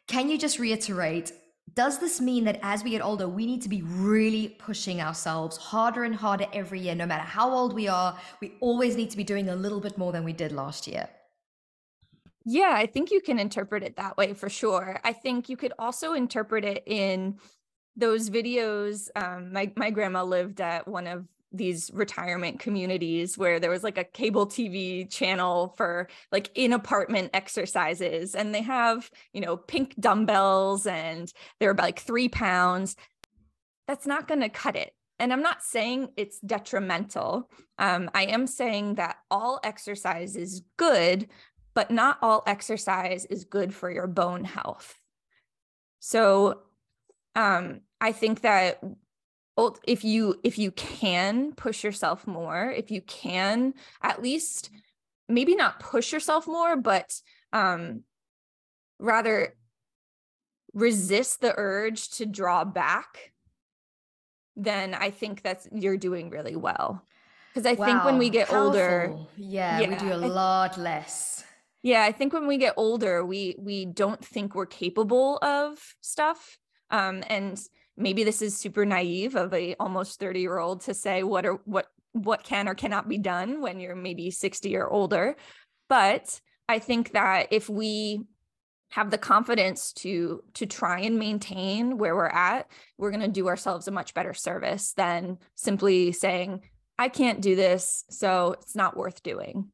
can 0.07 0.29
you 0.29 0.39
just 0.39 0.59
reiterate 0.59 1.33
does 1.75 1.99
this 1.99 2.19
mean 2.21 2.45
that 2.45 2.59
as 2.63 2.83
we 2.83 2.91
get 2.91 3.03
older, 3.03 3.29
we 3.29 3.45
need 3.45 3.61
to 3.63 3.69
be 3.69 3.83
really 3.83 4.49
pushing 4.59 5.03
ourselves 5.03 5.57
harder 5.59 6.05
and 6.05 6.15
harder 6.15 6.47
every 6.53 6.81
year, 6.81 6.95
no 6.95 7.05
matter 7.05 7.25
how 7.25 7.53
old 7.53 7.75
we 7.75 7.89
are? 7.89 8.19
We 8.41 8.55
always 8.61 8.97
need 8.97 9.11
to 9.11 9.19
be 9.19 9.23
doing 9.23 9.51
a 9.51 9.55
little 9.55 9.79
bit 9.79 9.99
more 9.99 10.11
than 10.11 10.25
we 10.25 10.33
did 10.33 10.51
last 10.51 10.87
year. 10.87 11.09
Yeah, 12.51 12.73
I 12.75 12.87
think 12.87 13.11
you 13.11 13.21
can 13.21 13.39
interpret 13.39 13.83
it 13.83 13.97
that 13.97 14.17
way 14.17 14.33
for 14.33 14.49
sure. 14.49 15.01
I 15.05 15.13
think 15.13 15.51
you 15.51 15.57
could 15.59 15.75
also 15.79 16.15
interpret 16.15 16.65
it 16.65 16.83
in 16.87 17.39
those 17.95 18.31
videos. 18.31 19.09
Um, 19.15 19.53
my 19.53 19.71
my 19.77 19.91
grandma 19.91 20.23
lived 20.23 20.63
at 20.63 20.89
one 20.89 21.07
of 21.07 21.27
these 21.53 21.91
retirement 21.93 22.59
communities 22.59 23.37
where 23.37 23.61
there 23.61 23.71
was 23.71 23.85
like 23.85 23.99
a 23.99 24.05
cable 24.05 24.47
TV 24.47 25.11
channel 25.11 25.75
for 25.77 26.09
like 26.33 26.51
in 26.55 26.73
apartment 26.73 27.31
exercises. 27.35 28.35
And 28.35 28.55
they 28.55 28.63
have, 28.63 29.11
you 29.35 29.43
know, 29.43 29.59
pink 29.59 29.95
dumbbells 30.01 30.87
and 30.87 31.31
they're 31.61 31.73
about 31.73 31.85
like 31.85 32.01
three 32.01 32.31
pounds. 32.31 32.97
That's 33.87 34.07
not 34.07 34.27
going 34.27 34.41
to 34.41 34.49
cut 34.49 34.75
it. 34.75 34.95
And 35.19 35.33
I'm 35.33 35.43
not 35.43 35.63
saying 35.63 36.11
it's 36.17 36.39
detrimental. 36.41 37.51
Um, 37.79 38.11
I 38.15 38.27
am 38.27 38.47
saying 38.47 38.95
that 38.95 39.17
all 39.31 39.59
exercise 39.65 40.37
is 40.37 40.63
good, 40.77 41.29
but 41.79 41.93
not 41.93 42.19
all 42.23 42.43
exercise 42.45 43.25
is 43.27 43.45
good 43.45 43.73
for 43.73 43.89
your 43.89 44.09
bone 44.09 44.43
health. 44.43 45.01
So 46.01 46.63
um, 47.37 47.83
I 48.01 48.11
think 48.11 48.41
that 48.41 48.83
if 49.87 50.03
you 50.03 50.35
if 50.43 50.59
you 50.59 50.73
can 50.73 51.53
push 51.53 51.85
yourself 51.85 52.27
more 52.27 52.73
if 52.77 52.93
you 52.93 53.01
can 53.01 53.75
at 54.03 54.23
least 54.23 54.71
maybe 55.29 55.57
not 55.57 55.81
push 55.81 56.13
yourself 56.13 56.47
more 56.47 56.77
but 56.77 57.13
um 57.53 58.03
rather 59.01 59.57
resist 60.75 61.41
the 61.41 61.53
urge 61.57 62.09
to 62.11 62.25
draw 62.25 62.65
back 62.65 63.33
then 64.55 64.95
i 64.95 65.11
think 65.11 65.43
that's 65.43 65.67
you're 65.73 65.97
doing 65.97 66.31
really 66.31 66.55
well 66.55 67.03
because 67.53 67.67
i 67.67 67.75
wow, 67.75 67.85
think 67.85 68.05
when 68.05 68.17
we 68.19 68.31
get 68.31 68.49
powerful. 68.49 68.67
older 68.67 69.17
yeah, 69.37 69.81
yeah, 69.81 69.89
we 69.89 69.97
do 69.97 70.15
a 70.15 70.23
lot 70.23 70.79
less 70.79 71.45
yeah 71.83 72.03
i 72.03 72.13
think 72.13 72.33
when 72.33 72.47
we 72.47 72.59
get 72.59 72.75
older 72.77 73.25
we 73.25 73.55
we 73.59 73.85
don't 73.85 74.25
think 74.25 74.55
we're 74.55 74.67
capable 74.67 75.39
of 75.39 75.79
stuff 76.01 76.59
um 76.91 77.23
and 77.29 77.61
maybe 77.97 78.25
this 78.25 78.43
is 78.43 78.57
super 78.57 78.85
naive 78.85 79.35
of 79.35 79.53
a 79.53 79.75
almost 79.81 80.21
30 80.21 80.41
year 80.41 80.59
old 80.59 80.81
to 80.83 80.95
say 80.95 81.23
what 81.23 81.45
are 81.47 81.61
what 81.65 81.87
what 82.13 82.43
can 82.45 82.69
or 82.69 82.75
cannot 82.75 83.09
be 83.09 83.19
done 83.19 83.61
when 83.61 83.81
you're 83.81 83.95
maybe 83.95 84.31
60 84.31 84.77
or 84.77 84.89
older 84.89 85.37
but 85.89 86.41
i 86.69 86.79
think 86.79 87.13
that 87.13 87.49
if 87.51 87.69
we 87.69 88.23
have 88.91 89.11
the 89.11 89.19
confidence 89.19 89.93
to 89.93 90.43
to 90.55 90.65
try 90.65 91.01
and 91.01 91.19
maintain 91.19 91.99
where 91.99 92.17
we're 92.17 92.27
at 92.27 92.71
we're 92.97 93.11
going 93.11 93.21
to 93.21 93.29
do 93.29 93.49
ourselves 93.49 93.87
a 93.87 93.91
much 93.93 94.15
better 94.15 94.33
service 94.33 94.93
than 94.95 95.39
simply 95.55 96.13
saying 96.13 96.63
i 96.99 97.09
can't 97.09 97.43
do 97.43 97.55
this 97.55 98.05
so 98.09 98.55
it's 98.61 98.75
not 98.75 98.97
worth 98.97 99.23
doing 99.23 99.71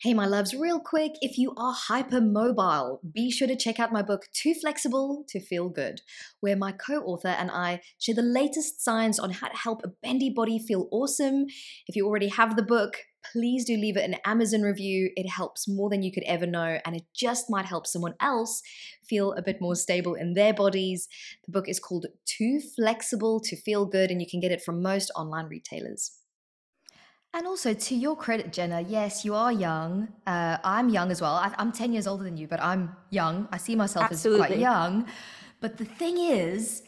Hey, 0.00 0.12
my 0.12 0.26
loves, 0.26 0.54
real 0.54 0.80
quick, 0.80 1.12
if 1.22 1.38
you 1.38 1.54
are 1.56 1.74
hypermobile, 1.74 2.98
be 3.10 3.30
sure 3.30 3.48
to 3.48 3.56
check 3.56 3.80
out 3.80 3.92
my 3.92 4.02
book, 4.02 4.26
Too 4.34 4.52
Flexible 4.52 5.24
to 5.28 5.40
Feel 5.40 5.70
Good, 5.70 6.02
where 6.40 6.56
my 6.56 6.72
co 6.72 7.00
author 7.00 7.28
and 7.28 7.50
I 7.50 7.80
share 7.98 8.14
the 8.14 8.20
latest 8.20 8.84
science 8.84 9.18
on 9.18 9.30
how 9.30 9.48
to 9.48 9.56
help 9.56 9.80
a 9.82 9.88
bendy 10.02 10.28
body 10.28 10.58
feel 10.58 10.88
awesome. 10.92 11.46
If 11.86 11.96
you 11.96 12.06
already 12.06 12.28
have 12.28 12.54
the 12.54 12.62
book, 12.62 12.98
please 13.32 13.64
do 13.64 13.78
leave 13.78 13.96
it 13.96 14.04
an 14.04 14.16
Amazon 14.26 14.60
review. 14.60 15.10
It 15.16 15.28
helps 15.28 15.66
more 15.66 15.88
than 15.88 16.02
you 16.02 16.12
could 16.12 16.24
ever 16.24 16.46
know, 16.46 16.78
and 16.84 16.94
it 16.94 17.04
just 17.14 17.48
might 17.48 17.64
help 17.64 17.86
someone 17.86 18.14
else 18.20 18.60
feel 19.08 19.32
a 19.32 19.42
bit 19.42 19.62
more 19.62 19.74
stable 19.74 20.14
in 20.14 20.34
their 20.34 20.52
bodies. 20.52 21.08
The 21.46 21.52
book 21.52 21.66
is 21.66 21.80
called 21.80 22.06
Too 22.26 22.60
Flexible 22.76 23.40
to 23.40 23.56
Feel 23.56 23.86
Good, 23.86 24.10
and 24.10 24.20
you 24.20 24.28
can 24.30 24.40
get 24.40 24.52
it 24.52 24.62
from 24.62 24.82
most 24.82 25.10
online 25.16 25.46
retailers. 25.46 26.23
And 27.34 27.48
also, 27.48 27.74
to 27.74 27.94
your 27.96 28.16
credit, 28.16 28.52
Jenna, 28.52 28.80
yes, 28.82 29.24
you 29.24 29.34
are 29.34 29.50
young. 29.50 30.06
Uh, 30.24 30.56
I'm 30.62 30.88
young 30.88 31.10
as 31.10 31.20
well. 31.20 31.34
I, 31.34 31.52
am 31.58 31.72
10 31.72 31.92
years 31.92 32.06
older 32.06 32.22
than 32.22 32.36
you, 32.36 32.46
but 32.46 32.62
I'm 32.62 32.94
young. 33.10 33.48
I 33.50 33.56
see 33.56 33.74
myself 33.74 34.04
Absolutely. 34.04 34.42
as 34.42 34.46
quite 34.46 34.58
young. 34.60 35.06
But 35.60 35.76
the 35.76 35.84
thing 35.84 36.16
is, 36.18 36.84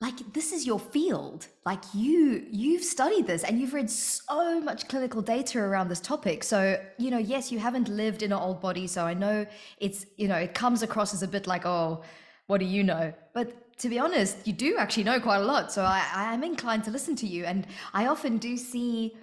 like 0.00 0.32
this 0.32 0.52
is 0.52 0.66
your 0.66 0.78
field 0.78 1.46
like 1.66 1.82
you 1.92 2.46
you've 2.50 2.82
studied 2.82 3.26
this 3.26 3.44
and 3.44 3.60
you've 3.60 3.74
read 3.74 3.90
so 3.90 4.58
much 4.60 4.88
clinical 4.88 5.20
data 5.20 5.58
around 5.58 5.88
this 5.88 6.00
topic 6.00 6.42
so 6.42 6.80
you 6.96 7.10
know 7.10 7.18
yes 7.18 7.52
you 7.52 7.58
haven't 7.58 7.86
lived 7.86 8.22
in 8.22 8.32
an 8.32 8.38
old 8.38 8.62
body 8.62 8.86
so 8.86 9.04
i 9.04 9.12
know 9.12 9.44
it's 9.76 10.06
you 10.16 10.26
know 10.26 10.36
it 10.36 10.54
comes 10.54 10.82
across 10.82 11.12
as 11.12 11.22
a 11.22 11.28
bit 11.28 11.46
like 11.46 11.66
oh 11.66 12.00
what 12.46 12.60
do 12.60 12.64
you 12.64 12.82
know 12.82 13.12
but 13.34 13.76
to 13.76 13.90
be 13.90 13.98
honest 13.98 14.38
you 14.46 14.54
do 14.54 14.78
actually 14.78 15.04
know 15.04 15.20
quite 15.20 15.36
a 15.36 15.44
lot 15.44 15.70
so 15.70 15.82
i 15.82 16.02
i 16.14 16.32
am 16.32 16.42
inclined 16.42 16.82
to 16.82 16.90
listen 16.90 17.14
to 17.14 17.26
you 17.26 17.44
and 17.44 17.66
i 17.92 18.06
often 18.06 18.38
do 18.38 18.56
see 18.56 19.14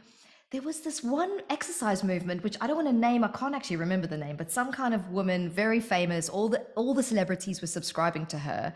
there 0.52 0.62
was 0.62 0.80
this 0.82 1.04
one 1.04 1.42
exercise 1.50 2.04
movement 2.04 2.44
which 2.44 2.56
I 2.62 2.68
don't 2.68 2.78
want 2.78 2.88
to 2.88 2.94
name. 2.94 3.24
I 3.24 3.28
can't 3.30 3.54
actually 3.54 3.76
remember 3.78 4.08
the 4.08 4.18
name, 4.18 4.38
but 4.38 4.52
some 4.52 4.72
kind 4.72 4.94
of 4.94 5.10
woman, 5.10 5.50
very 5.50 5.80
famous. 5.80 6.30
All 6.30 6.50
the 6.50 6.66
all 6.76 6.94
the 6.94 7.04
celebrities 7.04 7.60
were 7.62 7.68
subscribing 7.68 8.26
to 8.28 8.40
her, 8.40 8.74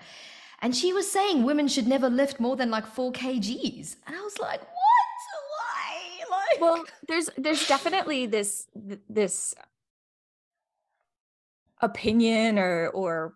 and 0.61 0.75
she 0.75 0.91
was 0.91 1.09
saying 1.09 1.43
women 1.43 1.67
should 1.67 1.87
never 1.87 2.09
lift 2.09 2.39
more 2.39 2.55
than 2.55 2.69
like 2.69 2.85
four 2.85 3.11
kgs. 3.11 3.95
And 4.05 4.15
I 4.15 4.21
was 4.21 4.37
like, 4.37 4.59
what? 4.59 4.67
Why? 5.57 6.37
Like, 6.37 6.61
well, 6.61 6.83
there's 7.07 7.29
there's 7.37 7.65
definitely 7.67 8.25
this 8.25 8.67
this 9.09 9.55
opinion 11.79 12.59
or 12.59 12.89
or 12.89 13.35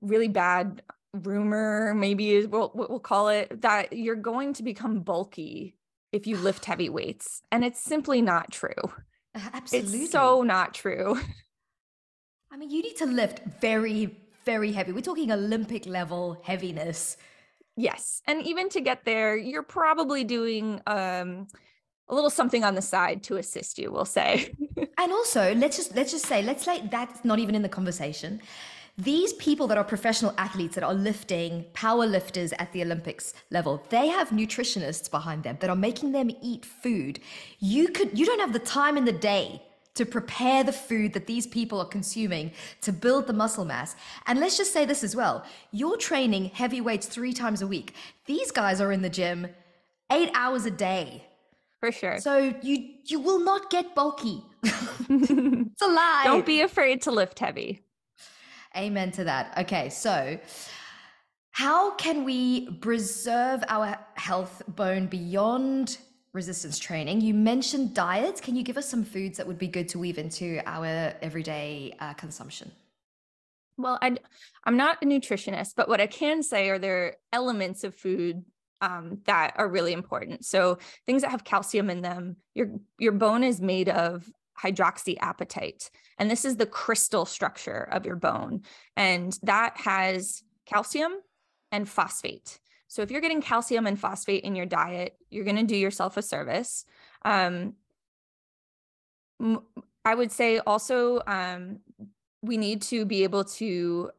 really 0.00 0.28
bad 0.28 0.82
rumor 1.12 1.94
maybe 1.94 2.32
is 2.32 2.46
what 2.46 2.76
we'll 2.76 3.00
call 3.00 3.28
it 3.28 3.62
that 3.62 3.92
you're 3.94 4.14
going 4.14 4.52
to 4.52 4.62
become 4.62 5.00
bulky 5.00 5.74
if 6.12 6.26
you 6.26 6.36
lift 6.36 6.64
heavy 6.64 6.88
weights. 6.88 7.42
And 7.50 7.64
it's 7.64 7.80
simply 7.80 8.22
not 8.22 8.50
true. 8.50 8.92
Absolutely. 9.34 10.02
It's 10.02 10.12
so 10.12 10.42
not 10.42 10.74
true. 10.74 11.18
I 12.52 12.56
mean, 12.56 12.70
you 12.70 12.82
need 12.82 12.96
to 12.96 13.06
lift 13.06 13.40
very, 13.60 14.16
very 14.44 14.72
heavy. 14.72 14.92
We're 14.92 15.00
talking 15.00 15.30
Olympic 15.32 15.86
level 15.86 16.40
heaviness. 16.42 17.16
Yes. 17.76 18.22
And 18.26 18.46
even 18.46 18.68
to 18.70 18.80
get 18.80 19.04
there, 19.04 19.36
you're 19.36 19.62
probably 19.62 20.24
doing 20.24 20.80
um, 20.86 21.48
a 22.08 22.14
little 22.14 22.30
something 22.30 22.64
on 22.64 22.74
the 22.74 22.82
side 22.82 23.22
to 23.24 23.36
assist 23.36 23.78
you, 23.78 23.90
we'll 23.92 24.04
say. 24.04 24.54
and 24.98 25.12
also, 25.12 25.54
let's 25.54 25.76
just 25.76 25.94
let's 25.94 26.12
just 26.12 26.26
say, 26.26 26.42
let's 26.42 26.66
like 26.66 26.90
that's 26.90 27.24
not 27.24 27.38
even 27.38 27.54
in 27.54 27.62
the 27.62 27.68
conversation. 27.68 28.40
These 28.98 29.34
people 29.34 29.66
that 29.66 29.76
are 29.76 29.84
professional 29.84 30.34
athletes 30.38 30.74
that 30.74 30.84
are 30.84 30.94
lifting, 30.94 31.66
power 31.74 32.06
lifters 32.06 32.52
at 32.58 32.72
the 32.72 32.82
Olympics 32.82 33.34
level, 33.50 33.82
they 33.90 34.08
have 34.08 34.30
nutritionists 34.30 35.10
behind 35.10 35.42
them 35.42 35.58
that 35.60 35.68
are 35.68 35.76
making 35.76 36.12
them 36.12 36.30
eat 36.40 36.64
food. 36.64 37.20
You 37.58 37.88
could 37.88 38.18
you 38.18 38.24
don't 38.24 38.40
have 38.40 38.54
the 38.54 38.58
time 38.58 38.96
in 38.96 39.04
the 39.04 39.12
day 39.12 39.62
to 39.96 40.06
prepare 40.06 40.62
the 40.62 40.72
food 40.72 41.12
that 41.14 41.26
these 41.26 41.46
people 41.46 41.80
are 41.80 41.86
consuming 41.86 42.52
to 42.82 42.92
build 42.92 43.26
the 43.26 43.32
muscle 43.32 43.64
mass. 43.64 43.96
And 44.26 44.40
let's 44.40 44.56
just 44.56 44.72
say 44.72 44.84
this 44.84 45.02
as 45.02 45.16
well. 45.16 45.44
You're 45.72 45.96
training 45.96 46.46
heavy 46.46 46.82
weights 46.82 47.06
3 47.06 47.32
times 47.32 47.62
a 47.62 47.66
week. 47.66 47.94
These 48.26 48.50
guys 48.50 48.80
are 48.80 48.92
in 48.92 49.02
the 49.02 49.10
gym 49.10 49.48
8 50.10 50.30
hours 50.34 50.64
a 50.64 50.70
day. 50.70 51.24
For 51.80 51.92
sure. 51.92 52.18
So 52.18 52.54
you 52.62 52.94
you 53.04 53.20
will 53.20 53.40
not 53.40 53.70
get 53.70 53.94
bulky. 53.94 54.42
it's 54.62 55.82
a 55.82 55.86
lie. 55.86 56.22
Don't 56.24 56.46
be 56.46 56.62
afraid 56.62 57.02
to 57.02 57.10
lift 57.10 57.38
heavy. 57.38 57.85
Amen 58.76 59.10
to 59.12 59.24
that. 59.24 59.56
Okay, 59.58 59.88
so 59.88 60.38
how 61.52 61.92
can 61.94 62.24
we 62.24 62.70
preserve 62.76 63.64
our 63.68 63.98
health 64.14 64.62
bone 64.68 65.06
beyond 65.06 65.98
resistance 66.34 66.78
training? 66.78 67.22
You 67.22 67.32
mentioned 67.32 67.94
diets. 67.94 68.40
Can 68.40 68.54
you 68.56 68.62
give 68.62 68.76
us 68.76 68.88
some 68.88 69.04
foods 69.04 69.38
that 69.38 69.46
would 69.46 69.58
be 69.58 69.68
good 69.68 69.88
to 69.90 69.98
weave 69.98 70.18
into 70.18 70.60
our 70.66 71.14
everyday 71.22 71.94
uh, 71.98 72.12
consumption? 72.14 72.70
Well, 73.78 73.98
I, 74.02 74.16
I'm 74.64 74.76
not 74.76 75.02
a 75.02 75.06
nutritionist, 75.06 75.72
but 75.76 75.88
what 75.88 76.00
I 76.00 76.06
can 76.06 76.42
say 76.42 76.68
are 76.68 76.78
there 76.78 77.16
elements 77.32 77.84
of 77.84 77.94
food 77.94 78.44
um, 78.80 79.18
that 79.24 79.54
are 79.56 79.68
really 79.68 79.92
important. 79.92 80.44
So 80.44 80.78
things 81.06 81.22
that 81.22 81.30
have 81.30 81.44
calcium 81.44 81.90
in 81.90 82.02
them. 82.02 82.36
Your 82.54 82.68
your 82.98 83.12
bone 83.12 83.42
is 83.42 83.60
made 83.60 83.88
of 83.88 84.30
hydroxyapatite. 84.62 85.90
And 86.18 86.30
this 86.30 86.44
is 86.44 86.56
the 86.56 86.66
crystal 86.66 87.26
structure 87.26 87.88
of 87.92 88.06
your 88.06 88.16
bone. 88.16 88.62
And 88.96 89.38
that 89.42 89.76
has 89.78 90.42
calcium 90.64 91.12
and 91.72 91.88
phosphate. 91.88 92.58
So 92.88 93.02
if 93.02 93.10
you're 93.10 93.20
getting 93.20 93.42
calcium 93.42 93.86
and 93.86 93.98
phosphate 93.98 94.44
in 94.44 94.54
your 94.54 94.66
diet, 94.66 95.16
you're 95.30 95.44
going 95.44 95.56
to 95.56 95.64
do 95.64 95.76
yourself 95.76 96.16
a 96.16 96.22
service. 96.22 96.84
Um, 97.24 97.74
I 100.04 100.14
would 100.14 100.32
say 100.32 100.58
also 100.60 101.20
um, 101.26 101.80
we 102.42 102.56
need 102.56 102.82
to 102.82 103.04
be 103.04 103.24
able 103.24 103.44
to 103.44 104.10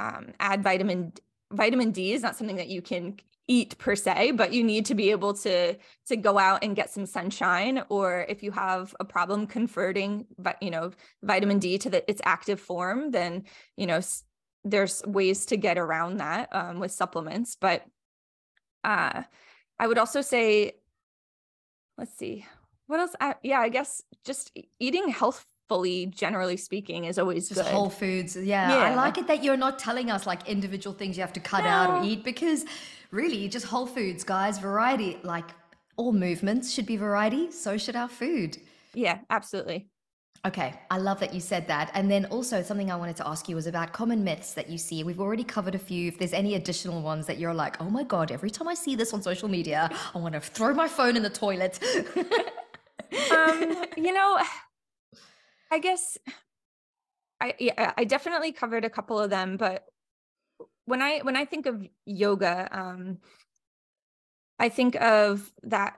um, 0.00 0.32
add 0.40 0.62
vitamin 0.62 1.12
vitamin 1.52 1.92
D 1.92 2.12
is 2.12 2.22
not 2.22 2.34
something 2.34 2.56
that 2.56 2.68
you 2.68 2.80
can 2.80 3.16
eat 3.54 3.76
per 3.78 3.94
se 3.94 4.32
but 4.32 4.52
you 4.52 4.62
need 4.64 4.84
to 4.86 4.94
be 4.94 5.10
able 5.10 5.34
to 5.34 5.76
to 6.06 6.16
go 6.16 6.38
out 6.38 6.64
and 6.64 6.76
get 6.76 6.90
some 6.90 7.06
sunshine 7.06 7.82
or 7.88 8.24
if 8.28 8.42
you 8.42 8.50
have 8.50 8.94
a 9.00 9.04
problem 9.04 9.46
converting 9.46 10.24
you 10.60 10.70
know 10.70 10.90
vitamin 11.22 11.58
d 11.58 11.76
to 11.78 11.90
the, 11.90 12.00
its 12.10 12.22
active 12.24 12.60
form 12.60 13.10
then 13.10 13.44
you 13.76 13.86
know 13.86 14.00
there's 14.64 15.02
ways 15.06 15.46
to 15.46 15.56
get 15.56 15.76
around 15.76 16.18
that 16.18 16.48
um, 16.54 16.78
with 16.78 16.92
supplements. 16.92 17.56
But 17.60 17.84
uh 18.84 19.22
i 19.78 19.86
would 19.86 19.98
also 19.98 20.20
say 20.20 20.72
let's 21.98 22.16
see 22.16 22.44
what 22.86 23.00
else 23.00 23.14
I, 23.20 23.34
yeah 23.42 23.60
i 23.60 23.68
guess 23.68 24.02
just 24.24 24.56
eating 24.80 25.08
healthfully 25.72 26.06
generally 26.06 26.56
speaking 26.56 27.04
is 27.04 27.18
always 27.18 27.48
just 27.48 27.62
good. 27.62 27.72
whole 27.72 27.90
foods 27.90 28.36
yeah. 28.36 28.70
yeah. 28.70 28.90
i 28.90 28.94
like 28.94 29.18
it 29.18 29.26
that 29.26 29.42
you're 29.42 29.56
not 29.56 29.78
telling 29.78 30.10
us 30.10 30.26
like 30.26 30.48
individual 30.48 30.94
things 30.94 31.16
you 31.16 31.22
have 31.22 31.32
to 31.32 31.40
cut 31.40 31.64
no. 31.64 31.70
out 31.70 31.90
or 31.90 32.04
eat 32.04 32.22
because 32.24 32.64
really 33.12 33.48
just 33.48 33.66
whole 33.66 33.86
foods, 33.86 34.24
guys. 34.24 34.58
Variety, 34.58 35.18
like 35.22 35.44
all 35.96 36.12
movements 36.12 36.72
should 36.72 36.86
be 36.86 36.96
variety. 36.96 37.52
So 37.52 37.78
should 37.78 37.94
our 37.94 38.08
food. 38.08 38.58
Yeah, 38.94 39.20
absolutely. 39.30 39.88
Okay, 40.44 40.74
I 40.90 40.98
love 40.98 41.20
that 41.20 41.32
you 41.32 41.38
said 41.38 41.68
that. 41.68 41.92
And 41.94 42.10
then 42.10 42.24
also 42.24 42.62
something 42.62 42.90
I 42.90 42.96
wanted 42.96 43.14
to 43.16 43.28
ask 43.28 43.48
you 43.48 43.54
was 43.54 43.68
about 43.68 43.92
common 43.92 44.24
myths 44.24 44.54
that 44.54 44.68
you 44.68 44.76
see. 44.76 45.04
We've 45.04 45.20
already 45.20 45.44
covered 45.44 45.76
a 45.76 45.78
few. 45.78 46.08
If 46.08 46.18
there's 46.18 46.32
any 46.32 46.56
additional 46.56 47.00
ones 47.00 47.26
that 47.26 47.38
you're 47.38 47.54
like, 47.54 47.80
oh 47.80 47.88
my 47.88 48.02
God, 48.02 48.32
every 48.32 48.50
time 48.50 48.66
I 48.66 48.74
see 48.74 48.96
this 48.96 49.14
on 49.14 49.22
social 49.22 49.48
media, 49.48 49.88
I 50.12 50.18
want 50.18 50.34
to 50.34 50.40
throw 50.40 50.74
my 50.74 50.88
phone 50.88 51.16
in 51.16 51.22
the 51.22 51.30
toilet. 51.30 51.78
um, 53.30 53.84
you 53.96 54.12
know, 54.12 54.40
I 55.72 55.78
guess 55.78 56.18
I 57.40 57.54
yeah, 57.58 57.92
I 57.96 58.04
definitely 58.04 58.52
covered 58.52 58.84
a 58.84 58.90
couple 58.90 59.18
of 59.18 59.30
them, 59.30 59.56
but 59.56 59.86
when 60.84 61.00
I 61.00 61.20
when 61.20 61.34
I 61.34 61.46
think 61.46 61.64
of 61.64 61.88
yoga, 62.04 62.68
um, 62.70 63.18
I 64.58 64.68
think 64.68 65.00
of 65.00 65.50
that 65.62 65.96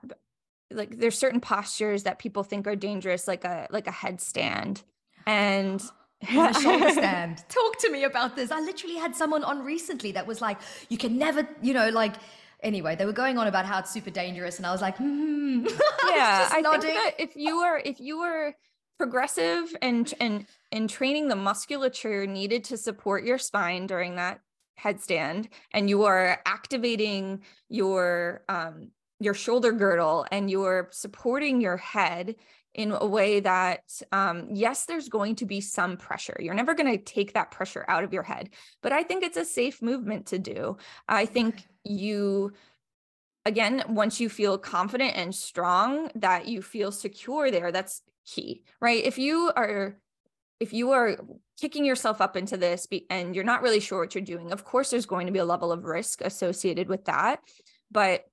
like 0.70 0.98
there's 0.98 1.18
certain 1.18 1.40
postures 1.40 2.04
that 2.04 2.20
people 2.20 2.44
think 2.44 2.68
are 2.68 2.76
dangerous, 2.76 3.26
like 3.26 3.44
a 3.44 3.66
like 3.70 3.88
a 3.88 3.90
headstand, 3.90 4.84
and 5.26 5.82
a 6.22 6.54
shoulder 6.54 6.90
stand. 6.92 7.42
Talk 7.48 7.78
to 7.80 7.90
me 7.90 8.04
about 8.04 8.36
this. 8.36 8.52
I 8.52 8.60
literally 8.60 8.96
had 8.96 9.16
someone 9.16 9.42
on 9.42 9.64
recently 9.64 10.12
that 10.12 10.26
was 10.26 10.40
like, 10.40 10.58
you 10.88 10.98
can 10.98 11.18
never, 11.18 11.48
you 11.60 11.74
know, 11.74 11.88
like. 11.90 12.14
Anyway, 12.62 12.96
they 12.96 13.04
were 13.04 13.12
going 13.12 13.36
on 13.36 13.46
about 13.46 13.66
how 13.66 13.78
it's 13.78 13.90
super 13.90 14.08
dangerous, 14.08 14.56
and 14.56 14.64
I 14.64 14.72
was 14.72 14.80
like, 14.80 14.96
hmm. 14.98 15.66
yeah, 16.06 16.48
I, 16.50 16.62
I 16.64 16.78
think 16.78 16.94
that 16.94 17.12
if 17.18 17.36
you 17.36 17.56
are 17.56 17.78
if 17.84 18.00
you 18.00 18.20
are 18.20 18.54
progressive 18.98 19.74
and 19.82 20.12
and 20.20 20.46
and 20.72 20.88
training 20.88 21.28
the 21.28 21.36
musculature 21.36 22.26
needed 22.26 22.64
to 22.64 22.76
support 22.76 23.24
your 23.24 23.38
spine 23.38 23.86
during 23.86 24.16
that 24.16 24.40
headstand. 24.80 25.48
And 25.72 25.88
you 25.88 26.04
are 26.04 26.40
activating 26.46 27.42
your 27.68 28.42
um, 28.48 28.90
your 29.20 29.34
shoulder 29.34 29.72
girdle 29.72 30.26
and 30.30 30.50
you're 30.50 30.88
supporting 30.92 31.60
your 31.60 31.76
head 31.76 32.36
in 32.74 32.90
a 32.90 33.06
way 33.06 33.38
that 33.38 33.82
um, 34.10 34.48
yes 34.52 34.86
there's 34.86 35.08
going 35.08 35.36
to 35.36 35.46
be 35.46 35.60
some 35.60 35.96
pressure. 35.96 36.36
You're 36.40 36.54
never 36.54 36.74
going 36.74 36.90
to 36.90 37.02
take 37.02 37.32
that 37.34 37.52
pressure 37.52 37.84
out 37.88 38.04
of 38.04 38.12
your 38.12 38.24
head 38.24 38.50
but 38.82 38.92
i 38.92 39.02
think 39.02 39.22
it's 39.22 39.36
a 39.36 39.44
safe 39.44 39.80
movement 39.80 40.26
to 40.26 40.38
do. 40.38 40.76
I 41.08 41.26
think 41.26 41.66
you 41.84 42.52
again 43.46 43.84
once 43.88 44.20
you 44.20 44.28
feel 44.28 44.58
confident 44.58 45.14
and 45.14 45.34
strong 45.34 46.10
that 46.14 46.48
you 46.48 46.62
feel 46.62 46.90
secure 46.90 47.50
there 47.50 47.70
that's 47.70 48.02
key 48.26 48.62
right? 48.80 49.04
If 49.04 49.18
you 49.18 49.50
are 49.54 49.96
if 50.60 50.72
you 50.72 50.92
are 50.92 51.16
kicking 51.60 51.84
yourself 51.84 52.20
up 52.20 52.36
into 52.36 52.56
this 52.56 52.86
and 53.10 53.34
you're 53.34 53.44
not 53.44 53.62
really 53.62 53.80
sure 53.80 54.00
what 54.00 54.14
you're 54.14 54.24
doing 54.24 54.52
of 54.52 54.64
course 54.64 54.90
there's 54.90 55.06
going 55.06 55.26
to 55.26 55.32
be 55.32 55.38
a 55.38 55.44
level 55.44 55.72
of 55.72 55.84
risk 55.84 56.20
associated 56.20 56.88
with 56.88 57.04
that. 57.06 57.40
But 57.90 58.24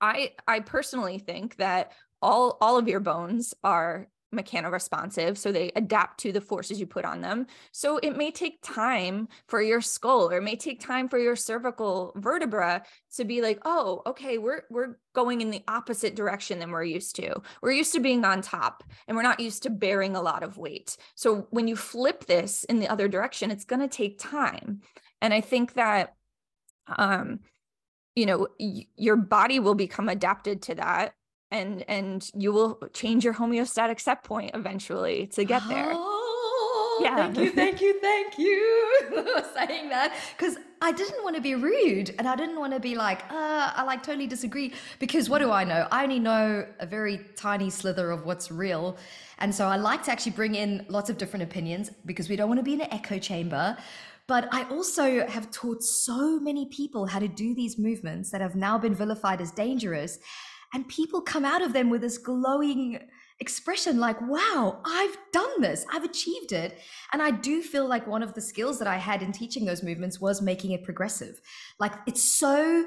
i 0.00 0.32
i 0.46 0.60
personally 0.60 1.18
think 1.18 1.56
that 1.56 1.92
all 2.20 2.58
all 2.60 2.76
of 2.76 2.88
your 2.88 3.00
bones 3.00 3.54
are 3.64 4.08
mechanoresponsive 4.34 5.38
so 5.38 5.52
they 5.52 5.70
adapt 5.76 6.18
to 6.20 6.32
the 6.32 6.40
forces 6.40 6.80
you 6.80 6.86
put 6.86 7.04
on 7.04 7.20
them. 7.20 7.46
So 7.72 7.98
it 7.98 8.16
may 8.16 8.30
take 8.30 8.58
time 8.62 9.28
for 9.46 9.62
your 9.62 9.80
skull 9.80 10.30
or 10.30 10.38
it 10.38 10.42
may 10.42 10.56
take 10.56 10.80
time 10.80 11.08
for 11.08 11.18
your 11.18 11.36
cervical 11.36 12.12
vertebra 12.16 12.82
to 13.16 13.24
be 13.24 13.40
like 13.40 13.60
oh 13.64 14.02
okay 14.06 14.38
we're 14.38 14.62
we're 14.70 14.98
going 15.14 15.40
in 15.40 15.50
the 15.50 15.62
opposite 15.68 16.14
direction 16.16 16.58
than 16.58 16.70
we're 16.70 16.84
used 16.84 17.16
to. 17.16 17.40
We're 17.62 17.72
used 17.72 17.92
to 17.94 18.00
being 18.00 18.24
on 18.24 18.42
top 18.42 18.82
and 19.06 19.16
we're 19.16 19.22
not 19.22 19.40
used 19.40 19.62
to 19.62 19.70
bearing 19.70 20.16
a 20.16 20.22
lot 20.22 20.42
of 20.42 20.58
weight. 20.58 20.96
So 21.14 21.46
when 21.50 21.68
you 21.68 21.76
flip 21.76 22.26
this 22.26 22.64
in 22.64 22.80
the 22.80 22.88
other 22.88 23.08
direction 23.08 23.50
it's 23.50 23.64
going 23.64 23.80
to 23.80 23.88
take 23.88 24.18
time. 24.18 24.80
And 25.22 25.32
i 25.32 25.40
think 25.40 25.74
that 25.74 26.14
um 26.96 27.40
you 28.14 28.26
know 28.26 28.48
y- 28.58 28.86
your 28.96 29.16
body 29.16 29.60
will 29.60 29.74
become 29.74 30.08
adapted 30.08 30.62
to 30.62 30.74
that 30.74 31.14
and 31.50 31.84
and 31.88 32.28
you 32.34 32.52
will 32.52 32.78
change 32.92 33.24
your 33.24 33.34
homeostatic 33.34 34.00
set 34.00 34.24
point 34.24 34.50
eventually 34.54 35.26
to 35.28 35.44
get 35.44 35.62
there. 35.68 35.92
Oh, 35.92 36.98
yeah. 37.02 37.16
Thank 37.16 37.38
you, 37.38 37.50
thank 37.50 37.80
you, 37.80 38.00
thank 38.00 38.38
you 38.38 38.92
for 39.08 39.44
saying 39.54 39.88
that 39.90 40.14
because 40.36 40.56
I 40.80 40.92
didn't 40.92 41.22
want 41.22 41.36
to 41.36 41.42
be 41.42 41.54
rude 41.54 42.14
and 42.18 42.26
I 42.26 42.36
didn't 42.36 42.58
want 42.58 42.72
to 42.72 42.80
be 42.80 42.94
like, 42.94 43.22
uh, 43.30 43.72
I 43.74 43.82
like 43.84 44.02
totally 44.02 44.26
disagree 44.26 44.72
because 44.98 45.28
what 45.28 45.38
do 45.38 45.50
I 45.50 45.64
know? 45.64 45.86
I 45.90 46.02
only 46.02 46.18
know 46.18 46.66
a 46.80 46.86
very 46.86 47.20
tiny 47.36 47.70
slither 47.70 48.10
of 48.10 48.24
what's 48.24 48.50
real. 48.50 48.96
And 49.38 49.54
so 49.54 49.66
I 49.66 49.76
like 49.76 50.02
to 50.04 50.12
actually 50.12 50.32
bring 50.32 50.54
in 50.54 50.84
lots 50.88 51.10
of 51.10 51.18
different 51.18 51.44
opinions 51.44 51.90
because 52.04 52.28
we 52.28 52.36
don't 52.36 52.48
want 52.48 52.60
to 52.60 52.64
be 52.64 52.74
in 52.74 52.80
an 52.80 52.92
echo 52.92 53.18
chamber. 53.18 53.76
But 54.26 54.48
I 54.52 54.64
also 54.70 55.26
have 55.28 55.50
taught 55.50 55.82
so 55.82 56.40
many 56.40 56.66
people 56.66 57.06
how 57.06 57.20
to 57.20 57.28
do 57.28 57.54
these 57.54 57.78
movements 57.78 58.30
that 58.30 58.40
have 58.40 58.56
now 58.56 58.76
been 58.76 58.94
vilified 58.94 59.40
as 59.40 59.52
dangerous 59.52 60.18
and 60.76 60.86
people 60.88 61.22
come 61.22 61.46
out 61.46 61.62
of 61.62 61.72
them 61.72 61.88
with 61.88 62.02
this 62.02 62.18
glowing 62.18 63.00
expression 63.40 63.98
like 63.98 64.20
wow 64.20 64.82
i've 64.84 65.16
done 65.32 65.60
this. 65.62 65.86
I've 65.92 66.04
achieved 66.04 66.52
it. 66.52 66.78
And 67.12 67.22
i 67.22 67.30
do 67.30 67.62
feel 67.62 67.88
like 67.88 68.06
one 68.06 68.22
of 68.22 68.34
the 68.34 68.42
skills 68.42 68.78
that 68.78 68.88
i 68.88 68.98
had 68.98 69.22
in 69.22 69.32
teaching 69.32 69.64
those 69.64 69.82
movements 69.82 70.20
was 70.20 70.42
making 70.42 70.72
it 70.72 70.84
progressive. 70.84 71.40
Like 71.80 71.94
it's 72.06 72.22
so 72.22 72.84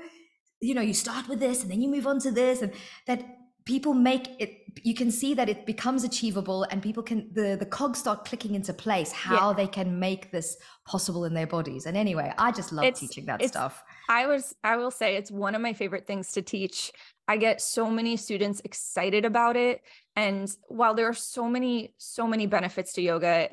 you 0.62 0.76
know 0.76 0.82
you 0.82 0.94
start 0.94 1.28
with 1.28 1.40
this 1.40 1.64
and 1.64 1.72
then 1.72 1.82
you 1.82 1.90
move 1.90 2.06
on 2.06 2.20
to 2.20 2.32
this 2.32 2.62
and 2.62 2.72
that 3.08 3.26
people 3.66 3.96
make 3.96 4.28
it 4.40 4.52
you 4.84 4.94
can 4.94 5.10
see 5.10 5.34
that 5.34 5.50
it 5.50 5.66
becomes 5.66 6.04
achievable 6.04 6.68
and 6.70 6.84
people 6.84 7.02
can 7.02 7.28
the 7.34 7.58
the 7.60 7.66
cogs 7.66 7.98
start 7.98 8.24
clicking 8.24 8.54
into 8.54 8.74
place 8.74 9.12
how 9.12 9.50
yeah. 9.50 9.56
they 9.56 9.68
can 9.68 10.00
make 10.00 10.32
this 10.32 10.58
possible 10.86 11.26
in 11.26 11.34
their 11.34 11.48
bodies. 11.48 11.88
And 11.88 11.98
anyway 11.98 12.34
i 12.38 12.52
just 12.52 12.72
love 12.72 12.86
it's, 12.86 13.00
teaching 13.00 13.26
that 13.26 13.44
stuff 13.48 13.84
i 14.10 14.26
was 14.26 14.54
i 14.64 14.76
will 14.76 14.92
say 14.92 15.16
it's 15.16 15.32
one 15.32 15.56
of 15.56 15.62
my 15.62 15.72
favorite 15.72 16.06
things 16.06 16.34
to 16.34 16.42
teach 16.42 16.92
I 17.30 17.38
get 17.38 17.62
so 17.62 17.92
many 17.92 18.18
students 18.18 18.60
excited 18.66 19.24
about 19.24 19.56
it. 19.56 19.84
And 20.16 20.52
while 20.68 20.96
there 20.96 21.08
are 21.08 21.14
so 21.14 21.48
many, 21.48 21.94
so 22.00 22.26
many 22.26 22.48
benefits 22.48 22.94
to 22.94 23.04
yoga, 23.04 23.52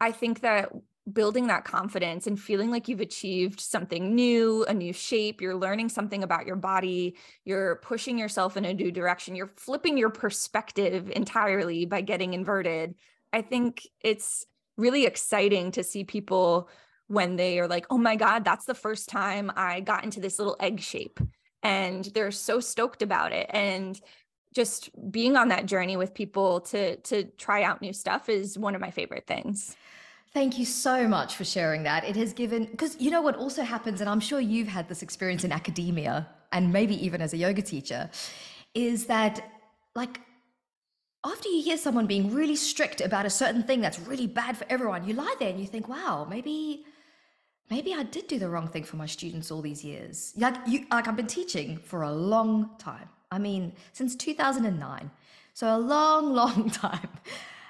I 0.00 0.10
think 0.10 0.40
that 0.40 0.72
building 1.12 1.48
that 1.48 1.66
confidence 1.66 2.26
and 2.26 2.40
feeling 2.40 2.70
like 2.70 2.88
you've 2.88 3.02
achieved 3.02 3.60
something 3.60 4.14
new, 4.14 4.64
a 4.64 4.72
new 4.72 4.94
shape, 4.94 5.42
you're 5.42 5.54
learning 5.54 5.90
something 5.90 6.22
about 6.22 6.46
your 6.46 6.56
body, 6.56 7.14
you're 7.44 7.76
pushing 7.76 8.16
yourself 8.16 8.56
in 8.56 8.64
a 8.64 8.72
new 8.72 8.90
direction, 8.90 9.34
you're 9.34 9.52
flipping 9.56 9.98
your 9.98 10.10
perspective 10.10 11.10
entirely 11.10 11.84
by 11.84 12.00
getting 12.00 12.32
inverted. 12.32 12.94
I 13.34 13.42
think 13.42 13.86
it's 14.00 14.46
really 14.78 15.04
exciting 15.04 15.72
to 15.72 15.84
see 15.84 16.04
people 16.04 16.70
when 17.08 17.36
they 17.36 17.58
are 17.58 17.66
like, 17.66 17.86
oh 17.90 17.98
my 17.98 18.16
God, 18.16 18.44
that's 18.44 18.64
the 18.64 18.74
first 18.74 19.08
time 19.08 19.50
I 19.56 19.80
got 19.80 20.04
into 20.04 20.20
this 20.20 20.38
little 20.38 20.56
egg 20.60 20.80
shape. 20.80 21.20
And 21.62 22.04
they're 22.14 22.30
so 22.30 22.60
stoked 22.60 23.02
about 23.02 23.32
it. 23.32 23.50
And 23.50 24.00
just 24.54 24.90
being 25.10 25.36
on 25.36 25.48
that 25.48 25.66
journey 25.66 25.96
with 25.96 26.14
people 26.14 26.60
to 26.60 26.96
to 26.96 27.24
try 27.36 27.62
out 27.62 27.82
new 27.82 27.92
stuff 27.92 28.28
is 28.28 28.58
one 28.58 28.74
of 28.74 28.80
my 28.80 28.90
favorite 28.90 29.26
things. 29.26 29.76
Thank 30.32 30.58
you 30.58 30.64
so 30.64 31.08
much 31.08 31.36
for 31.36 31.44
sharing 31.44 31.82
that. 31.84 32.04
It 32.04 32.16
has 32.16 32.32
given, 32.34 32.66
because 32.66 33.00
you 33.00 33.10
know 33.10 33.22
what 33.22 33.36
also 33.36 33.62
happens, 33.62 34.00
and 34.00 34.10
I'm 34.10 34.20
sure 34.20 34.40
you've 34.40 34.68
had 34.68 34.88
this 34.88 35.02
experience 35.02 35.42
in 35.42 35.52
academia 35.52 36.28
and 36.52 36.72
maybe 36.72 37.02
even 37.04 37.20
as 37.22 37.32
a 37.32 37.36
yoga 37.36 37.62
teacher, 37.62 38.10
is 38.74 39.06
that 39.06 39.50
like 39.94 40.20
after 41.24 41.48
you 41.48 41.62
hear 41.62 41.76
someone 41.76 42.06
being 42.06 42.32
really 42.32 42.56
strict 42.56 43.00
about 43.00 43.26
a 43.26 43.30
certain 43.30 43.62
thing 43.62 43.80
that's 43.80 43.98
really 44.00 44.26
bad 44.26 44.56
for 44.56 44.66
everyone, 44.68 45.06
you 45.06 45.14
lie 45.14 45.34
there 45.38 45.48
and 45.48 45.60
you 45.60 45.66
think, 45.66 45.88
wow, 45.88 46.26
maybe 46.28 46.84
maybe 47.70 47.94
I 47.94 48.02
did 48.02 48.26
do 48.26 48.38
the 48.38 48.48
wrong 48.48 48.68
thing 48.68 48.84
for 48.84 48.96
my 48.96 49.06
students 49.06 49.50
all 49.50 49.62
these 49.62 49.84
years. 49.84 50.32
Like 50.36 50.56
you 50.66 50.86
like 50.90 51.08
I've 51.08 51.16
been 51.16 51.26
teaching 51.26 51.78
for 51.78 52.02
a 52.02 52.12
long 52.12 52.70
time. 52.78 53.08
I 53.30 53.38
mean, 53.38 53.72
since 53.92 54.16
2009. 54.16 55.10
So 55.54 55.74
a 55.74 55.78
long, 55.78 56.34
long 56.42 56.70
time. 56.70 57.08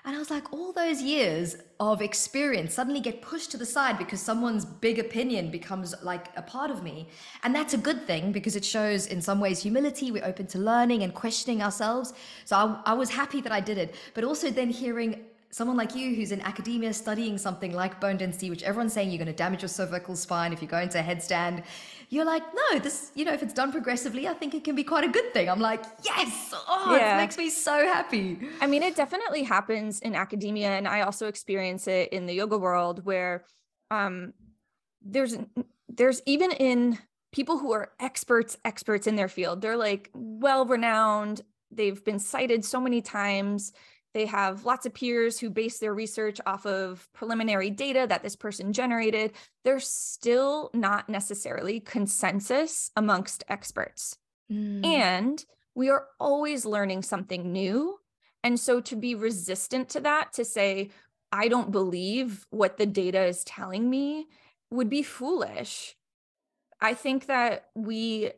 And 0.04 0.16
I 0.16 0.18
was 0.18 0.30
like, 0.30 0.52
all 0.54 0.72
those 0.72 1.02
years 1.02 1.56
of 1.80 2.00
experience 2.00 2.72
suddenly 2.72 3.00
get 3.00 3.20
pushed 3.20 3.50
to 3.50 3.58
the 3.58 3.66
side 3.66 3.98
because 3.98 4.22
someone's 4.22 4.64
big 4.64 4.98
opinion 4.98 5.50
becomes 5.50 5.94
like 6.02 6.28
a 6.34 6.40
part 6.40 6.70
of 6.70 6.82
me. 6.82 7.08
And 7.42 7.54
that's 7.54 7.74
a 7.74 7.78
good 7.78 8.06
thing 8.06 8.32
because 8.32 8.56
it 8.56 8.64
shows, 8.64 9.06
in 9.06 9.20
some 9.20 9.38
ways, 9.38 9.62
humility. 9.62 10.10
We're 10.10 10.24
open 10.24 10.46
to 10.48 10.58
learning 10.58 11.02
and 11.02 11.12
questioning 11.12 11.62
ourselves. 11.62 12.14
So 12.46 12.56
I, 12.56 12.92
I 12.92 12.94
was 12.94 13.10
happy 13.10 13.42
that 13.42 13.52
I 13.52 13.60
did 13.60 13.76
it. 13.76 13.94
But 14.14 14.24
also 14.24 14.50
then 14.50 14.70
hearing 14.70 15.26
someone 15.50 15.76
like 15.76 15.94
you 15.94 16.14
who's 16.14 16.32
in 16.32 16.40
academia 16.42 16.92
studying 16.92 17.38
something 17.38 17.72
like 17.72 18.00
bone 18.00 18.16
density, 18.16 18.50
which 18.50 18.62
everyone's 18.62 18.92
saying 18.92 19.10
you're 19.10 19.18
going 19.18 19.26
to 19.26 19.32
damage 19.32 19.62
your 19.62 19.68
cervical 19.68 20.14
spine 20.14 20.52
if 20.52 20.60
you 20.60 20.68
go 20.68 20.78
into 20.78 20.98
a 20.98 21.02
headstand, 21.02 21.64
you're 22.10 22.24
like, 22.24 22.42
no, 22.54 22.78
this, 22.78 23.12
you 23.14 23.24
know, 23.24 23.32
if 23.32 23.42
it's 23.42 23.52
done 23.52 23.72
progressively, 23.72 24.28
I 24.28 24.34
think 24.34 24.54
it 24.54 24.64
can 24.64 24.74
be 24.74 24.84
quite 24.84 25.04
a 25.04 25.08
good 25.08 25.32
thing. 25.32 25.48
I'm 25.48 25.60
like, 25.60 25.84
yes, 26.04 26.54
oh, 26.68 26.96
yeah. 26.96 27.14
it 27.14 27.16
makes 27.18 27.36
me 27.36 27.50
so 27.50 27.72
happy. 27.72 28.38
I 28.60 28.66
mean, 28.66 28.82
it 28.82 28.96
definitely 28.96 29.42
happens 29.42 30.00
in 30.00 30.14
academia, 30.14 30.70
and 30.70 30.86
I 30.86 31.02
also 31.02 31.28
experience 31.28 31.86
it 31.86 32.10
in 32.12 32.26
the 32.26 32.34
yoga 32.34 32.58
world 32.58 33.04
where 33.04 33.44
um, 33.90 34.32
there's 35.02 35.36
there's 35.88 36.22
even 36.26 36.52
in 36.52 36.98
people 37.32 37.58
who 37.58 37.72
are 37.72 37.92
experts 38.00 38.56
experts 38.64 39.06
in 39.06 39.16
their 39.16 39.28
field 39.28 39.60
they're 39.60 39.76
like 39.76 40.10
well 40.14 40.64
renowned 40.64 41.42
they've 41.70 42.04
been 42.04 42.18
cited 42.18 42.64
so 42.64 42.80
many 42.80 43.00
times 43.02 43.72
they 44.14 44.26
have 44.26 44.64
lots 44.64 44.86
of 44.86 44.94
peers 44.94 45.38
who 45.38 45.50
base 45.50 45.78
their 45.78 45.94
research 45.94 46.40
off 46.46 46.66
of 46.66 47.08
preliminary 47.12 47.70
data 47.70 48.06
that 48.08 48.22
this 48.22 48.36
person 48.36 48.72
generated. 48.72 49.32
There's 49.64 49.86
still 49.86 50.70
not 50.72 51.08
necessarily 51.08 51.80
consensus 51.80 52.90
amongst 52.96 53.44
experts. 53.48 54.16
Mm. 54.50 54.84
And 54.84 55.44
we 55.74 55.90
are 55.90 56.06
always 56.18 56.64
learning 56.64 57.02
something 57.02 57.52
new. 57.52 57.98
And 58.42 58.58
so 58.58 58.80
to 58.80 58.96
be 58.96 59.14
resistant 59.14 59.90
to 59.90 60.00
that, 60.00 60.32
to 60.34 60.44
say, 60.44 60.90
I 61.30 61.48
don't 61.48 61.70
believe 61.70 62.46
what 62.50 62.78
the 62.78 62.86
data 62.86 63.24
is 63.24 63.44
telling 63.44 63.88
me, 63.90 64.26
would 64.70 64.88
be 64.88 65.02
foolish. 65.02 65.94
I 66.80 66.94
think 66.94 67.26
that 67.26 67.66
we 67.74 68.30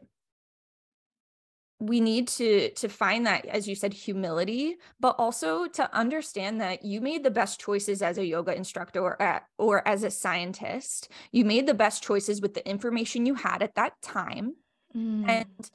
we 1.80 1.98
need 1.98 2.28
to 2.28 2.70
to 2.70 2.88
find 2.88 3.26
that 3.26 3.46
as 3.46 3.66
you 3.66 3.74
said 3.74 3.92
humility 3.92 4.76
but 5.00 5.16
also 5.18 5.66
to 5.66 5.92
understand 5.96 6.60
that 6.60 6.84
you 6.84 7.00
made 7.00 7.24
the 7.24 7.30
best 7.30 7.58
choices 7.58 8.02
as 8.02 8.18
a 8.18 8.26
yoga 8.26 8.54
instructor 8.54 9.00
or, 9.00 9.20
at, 9.20 9.44
or 9.58 9.86
as 9.88 10.04
a 10.04 10.10
scientist 10.10 11.08
you 11.32 11.44
made 11.44 11.66
the 11.66 11.74
best 11.74 12.02
choices 12.02 12.40
with 12.40 12.52
the 12.54 12.68
information 12.68 13.24
you 13.24 13.34
had 13.34 13.62
at 13.62 13.74
that 13.74 13.94
time 14.02 14.54
mm. 14.94 15.28
and 15.28 15.70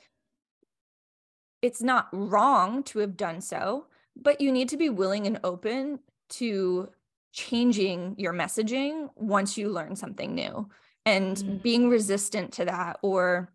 it's 1.61 1.81
not 1.81 2.07
wrong 2.13 2.83
to 2.83 2.99
have 2.99 3.17
done 3.17 3.41
so 3.41 3.87
but 4.15 4.39
you 4.39 4.51
need 4.51 4.69
to 4.69 4.77
be 4.77 4.89
willing 4.89 5.25
and 5.25 5.39
open 5.43 5.99
to 6.29 6.87
changing 7.33 8.15
your 8.17 8.31
messaging 8.31 9.09
once 9.15 9.57
you 9.57 9.69
learn 9.69 9.95
something 9.95 10.35
new 10.35 10.69
and 11.05 11.37
mm. 11.37 11.61
being 11.63 11.89
resistant 11.89 12.53
to 12.53 12.65
that 12.65 12.99
or 13.01 13.51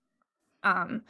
um 0.64 1.02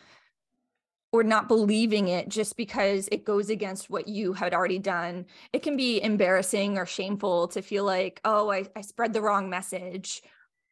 or 1.13 1.25
not 1.25 1.49
believing 1.49 2.09
it 2.09 2.29
just 2.29 2.57
because 2.57 3.09
it 3.11 3.25
goes 3.25 3.51
against 3.51 3.91
what 3.91 4.07
you 4.07 4.33
had 4.33 4.55
already 4.55 4.79
done. 4.79 5.27
It 5.53 5.63
can 5.63 5.77
be 5.77 6.01
embarrassing 6.01 6.79
or 6.79 6.87
shameful 6.87 7.49
to 7.49 7.63
feel 7.63 7.85
like, 7.85 8.21
oh, 8.25 8.51
I, 8.51 8.67
I 8.77 8.83
spread 8.83 9.13
the 9.13 9.21
wrong 9.21 9.51
message. 9.51 10.23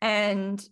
And 0.01 0.66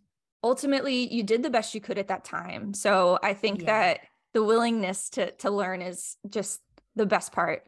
ultimately, 0.45 1.13
you 1.13 1.25
did 1.25 1.43
the 1.43 1.51
best 1.51 1.75
you 1.75 1.81
could 1.81 1.99
at 1.99 2.09
that 2.09 2.25
time. 2.25 2.75
So 2.75 3.19
I 3.23 3.35
think 3.35 3.61
yeah. 3.61 3.67
that 3.67 4.01
the 4.35 4.45
willingness 4.45 5.11
to 5.11 5.33
to 5.33 5.51
learn 5.51 5.83
is 5.83 6.17
just 6.29 6.61
the 6.95 7.07
best 7.07 7.33
part. 7.33 7.67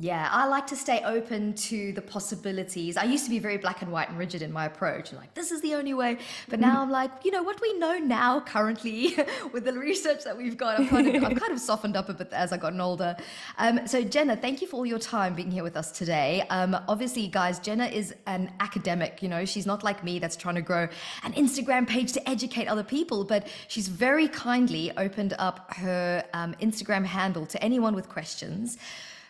Yeah, 0.00 0.26
I 0.32 0.46
like 0.46 0.66
to 0.68 0.76
stay 0.76 1.02
open 1.04 1.52
to 1.52 1.92
the 1.92 2.00
possibilities. 2.00 2.96
I 2.96 3.04
used 3.04 3.24
to 3.24 3.30
be 3.30 3.38
very 3.38 3.58
black 3.58 3.82
and 3.82 3.92
white 3.92 4.08
and 4.08 4.16
rigid 4.16 4.40
in 4.40 4.50
my 4.50 4.64
approach, 4.64 5.12
like 5.12 5.34
this 5.34 5.52
is 5.52 5.60
the 5.60 5.74
only 5.74 5.92
way. 5.92 6.16
But 6.48 6.60
now 6.60 6.80
I'm 6.80 6.90
like, 6.90 7.10
you 7.26 7.30
know, 7.30 7.42
what 7.42 7.60
we 7.60 7.78
know 7.78 7.98
now 7.98 8.40
currently 8.40 9.14
with 9.52 9.66
the 9.66 9.74
research 9.74 10.24
that 10.24 10.34
we've 10.34 10.56
got, 10.56 10.80
I've 10.80 10.88
kind 10.88 11.14
of, 11.14 11.24
I've 11.24 11.38
kind 11.38 11.52
of 11.52 11.60
softened 11.60 11.94
up 11.94 12.08
a 12.08 12.14
bit 12.14 12.32
as 12.32 12.54
I've 12.54 12.60
gotten 12.60 12.80
older. 12.80 13.14
Um, 13.58 13.86
so 13.86 14.02
Jenna, 14.02 14.34
thank 14.34 14.62
you 14.62 14.66
for 14.66 14.76
all 14.76 14.86
your 14.86 14.98
time 14.98 15.34
being 15.34 15.50
here 15.50 15.62
with 15.62 15.76
us 15.76 15.92
today. 15.92 16.42
Um, 16.48 16.74
obviously, 16.88 17.28
guys, 17.28 17.58
Jenna 17.58 17.84
is 17.84 18.14
an 18.26 18.50
academic. 18.60 19.22
You 19.22 19.28
know, 19.28 19.44
she's 19.44 19.66
not 19.66 19.84
like 19.84 20.02
me 20.02 20.18
that's 20.18 20.36
trying 20.36 20.54
to 20.54 20.62
grow 20.62 20.88
an 21.22 21.34
Instagram 21.34 21.86
page 21.86 22.14
to 22.14 22.26
educate 22.26 22.66
other 22.66 22.84
people, 22.84 23.24
but 23.24 23.46
she's 23.68 23.88
very 23.88 24.28
kindly 24.28 24.90
opened 24.96 25.34
up 25.38 25.70
her 25.74 26.24
um, 26.32 26.54
Instagram 26.62 27.04
handle 27.04 27.44
to 27.44 27.62
anyone 27.62 27.94
with 27.94 28.08
questions. 28.08 28.78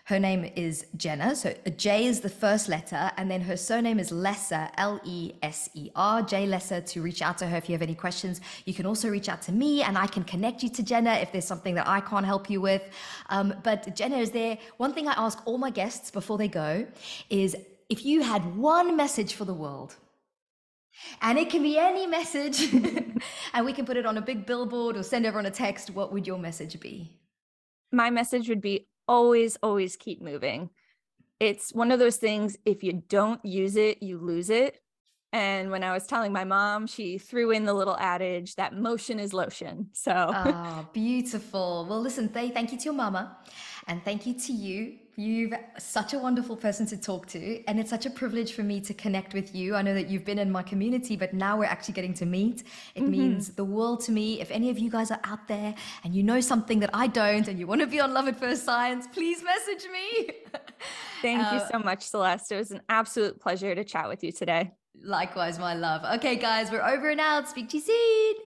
Her 0.05 0.19
name 0.19 0.51
is 0.57 0.87
Jenna. 0.97 1.37
So 1.37 1.55
J 1.77 2.07
is 2.07 2.21
the 2.21 2.29
first 2.29 2.69
letter, 2.69 3.13
and 3.17 3.31
then 3.31 3.41
her 3.43 3.57
surname 3.57 4.01
is 4.01 4.11
Leser, 4.11 4.69
L 4.77 5.01
E 5.05 5.35
S 5.43 5.71
E 5.75 5.91
R, 5.95 6.23
J 6.23 6.47
Leser, 6.47 6.85
to 6.87 7.03
reach 7.03 7.23
out 7.23 7.39
to 7.39 7.47
her 7.47 7.57
if 7.57 7.69
you 7.69 7.75
have 7.75 7.83
any 7.83 7.95
questions. 7.95 8.41
You 8.65 8.75
can 8.75 8.85
also 8.85 9.09
reach 9.09 9.29
out 9.29 9.43
to 9.43 9.53
me, 9.53 9.83
and 9.83 9.97
I 9.97 10.09
can 10.09 10.25
connect 10.25 10.65
you 10.65 10.69
to 10.71 10.83
Jenna 10.83 11.13
if 11.15 11.31
there's 11.31 11.45
something 11.45 11.77
that 11.77 11.87
I 11.87 12.01
can't 12.01 12.27
help 12.27 12.51
you 12.51 12.61
with. 12.61 12.83
Um, 13.31 13.55
but 13.63 13.95
Jenna, 13.95 14.17
is 14.19 14.33
there 14.33 14.59
one 14.77 14.93
thing 14.93 15.07
I 15.07 15.15
ask 15.17 15.39
all 15.47 15.59
my 15.59 15.71
guests 15.71 16.11
before 16.11 16.37
they 16.37 16.49
go 16.49 16.85
is 17.31 17.57
if 17.89 18.05
you 18.05 18.23
had 18.23 18.57
one 18.57 18.97
message 18.97 19.35
for 19.35 19.45
the 19.45 19.55
world, 19.55 19.95
and 21.21 21.39
it 21.39 21.49
can 21.49 21.63
be 21.63 21.79
any 21.79 22.09
message, 22.09 22.75
and 23.55 23.65
we 23.65 23.73
can 23.73 23.87
put 23.87 23.97
it 23.97 24.05
on 24.05 24.19
a 24.19 24.23
big 24.23 24.47
billboard 24.47 24.97
or 24.97 25.05
send 25.05 25.27
everyone 25.27 25.47
a 25.47 25.51
text, 25.51 25.91
what 25.91 26.13
would 26.13 26.27
your 26.27 26.39
message 26.39 26.81
be? 26.81 27.13
My 27.93 28.11
message 28.11 28.49
would 28.49 28.61
be 28.61 28.89
always, 29.09 29.57
always 29.63 29.97
keep 29.97 30.23
moving. 30.23 30.71
It's 31.41 31.73
one 31.73 31.91
of 31.91 31.99
those 31.99 32.17
things, 32.17 32.57
if 32.65 32.85
you 32.85 33.03
don't 33.09 33.45
use 33.45 33.77
it, 33.77 34.03
you 34.03 34.19
lose 34.19 34.49
it. 34.51 34.79
And 35.33 35.71
when 35.71 35.83
I 35.83 35.93
was 35.93 36.07
telling 36.07 36.31
my 36.33 36.45
mom, 36.45 36.87
she 36.87 37.17
threw 37.17 37.51
in 37.53 37.65
the 37.65 37.73
little 37.73 37.97
adage 37.99 38.57
that 38.57 38.75
motion 38.77 39.19
is 39.19 39.33
lotion. 39.33 39.89
So, 39.93 40.13
oh, 40.13 40.89
beautiful. 40.93 41.87
Well, 41.89 42.01
listen, 42.01 42.29
thank 42.29 42.71
you 42.71 42.79
to 42.79 42.85
your 42.85 42.95
mama 42.95 43.39
and 43.89 44.05
thank 44.05 44.27
you 44.27 44.35
to 44.35 44.53
you 44.53 44.99
You've 45.17 45.53
such 45.79 46.15
a 46.15 46.19
wonderful 46.19 46.57
person 46.57 46.87
to 46.87 46.97
talk 46.97 47.27
to, 47.29 47.63
and 47.67 47.79
it's 47.79 47.91
such 47.91 48.07
a 48.07 48.11
privilege 48.11 48.55
for 48.55 48.63
me 48.63 48.81
to 48.81 48.95
connect 48.95 49.35
with 49.35 49.55
you. 49.55 49.75
I 49.75 49.83
know 49.83 49.93
that 49.93 50.09
you've 50.09 50.25
been 50.25 50.39
in 50.39 50.51
my 50.51 50.63
community, 50.63 51.17
but 51.17 51.35
now 51.35 51.59
we're 51.59 51.67
actually 51.67 51.95
getting 51.95 52.15
to 52.15 52.25
meet. 52.25 52.63
It 52.95 53.03
mm-hmm. 53.03 53.11
means 53.11 53.51
the 53.51 53.65
world 53.65 54.01
to 54.05 54.13
me. 54.13 54.41
If 54.41 54.51
any 54.51 54.71
of 54.71 54.79
you 54.79 54.91
guys 54.91 55.11
are 55.11 55.21
out 55.25 55.47
there 55.49 55.75
and 56.05 56.15
you 56.15 56.23
know 56.23 56.41
something 56.41 56.81
that 56.81 56.91
I 56.95 57.09
don't 57.09 57.47
and 57.47 57.59
you 57.59 57.67
want 57.67 57.83
to 57.83 57.87
be 57.87 58.01
on 58.01 58.15
Love 58.15 58.27
at 58.27 58.41
First 58.41 58.65
Science, 58.65 59.07
please 59.07 59.43
message 59.43 59.87
me. 59.93 60.31
Thank 61.21 61.43
uh, 61.43 61.51
you 61.55 61.61
so 61.71 61.79
much, 61.79 62.03
Celeste. 62.05 62.53
It 62.53 62.57
was 62.57 62.71
an 62.71 62.81
absolute 62.89 63.39
pleasure 63.39 63.75
to 63.75 63.85
chat 63.85 64.09
with 64.09 64.25
you 64.25 64.33
today. 64.33 64.73
Likewise, 65.05 65.59
my 65.59 65.75
love. 65.75 66.05
Okay, 66.17 66.37
guys, 66.37 66.71
we're 66.71 66.83
over 66.83 67.11
and 67.11 67.21
out. 67.21 67.49
Speak 67.49 67.69
to 67.71 67.77
you 67.77 67.83
soon. 67.83 68.52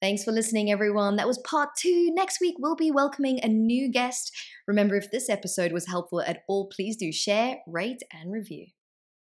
Thanks 0.00 0.24
for 0.24 0.30
listening, 0.30 0.70
everyone. 0.70 1.16
That 1.16 1.26
was 1.26 1.38
part 1.38 1.70
two. 1.78 2.10
Next 2.12 2.38
week, 2.38 2.56
we'll 2.58 2.76
be 2.76 2.90
welcoming 2.90 3.40
a 3.42 3.48
new 3.48 3.90
guest. 3.90 4.30
Remember, 4.66 4.94
if 4.94 5.10
this 5.10 5.30
episode 5.30 5.72
was 5.72 5.86
helpful 5.86 6.20
at 6.20 6.42
all, 6.48 6.68
please 6.68 6.96
do 6.96 7.10
share, 7.10 7.58
rate, 7.66 8.02
and 8.12 8.30
review. 8.30 8.66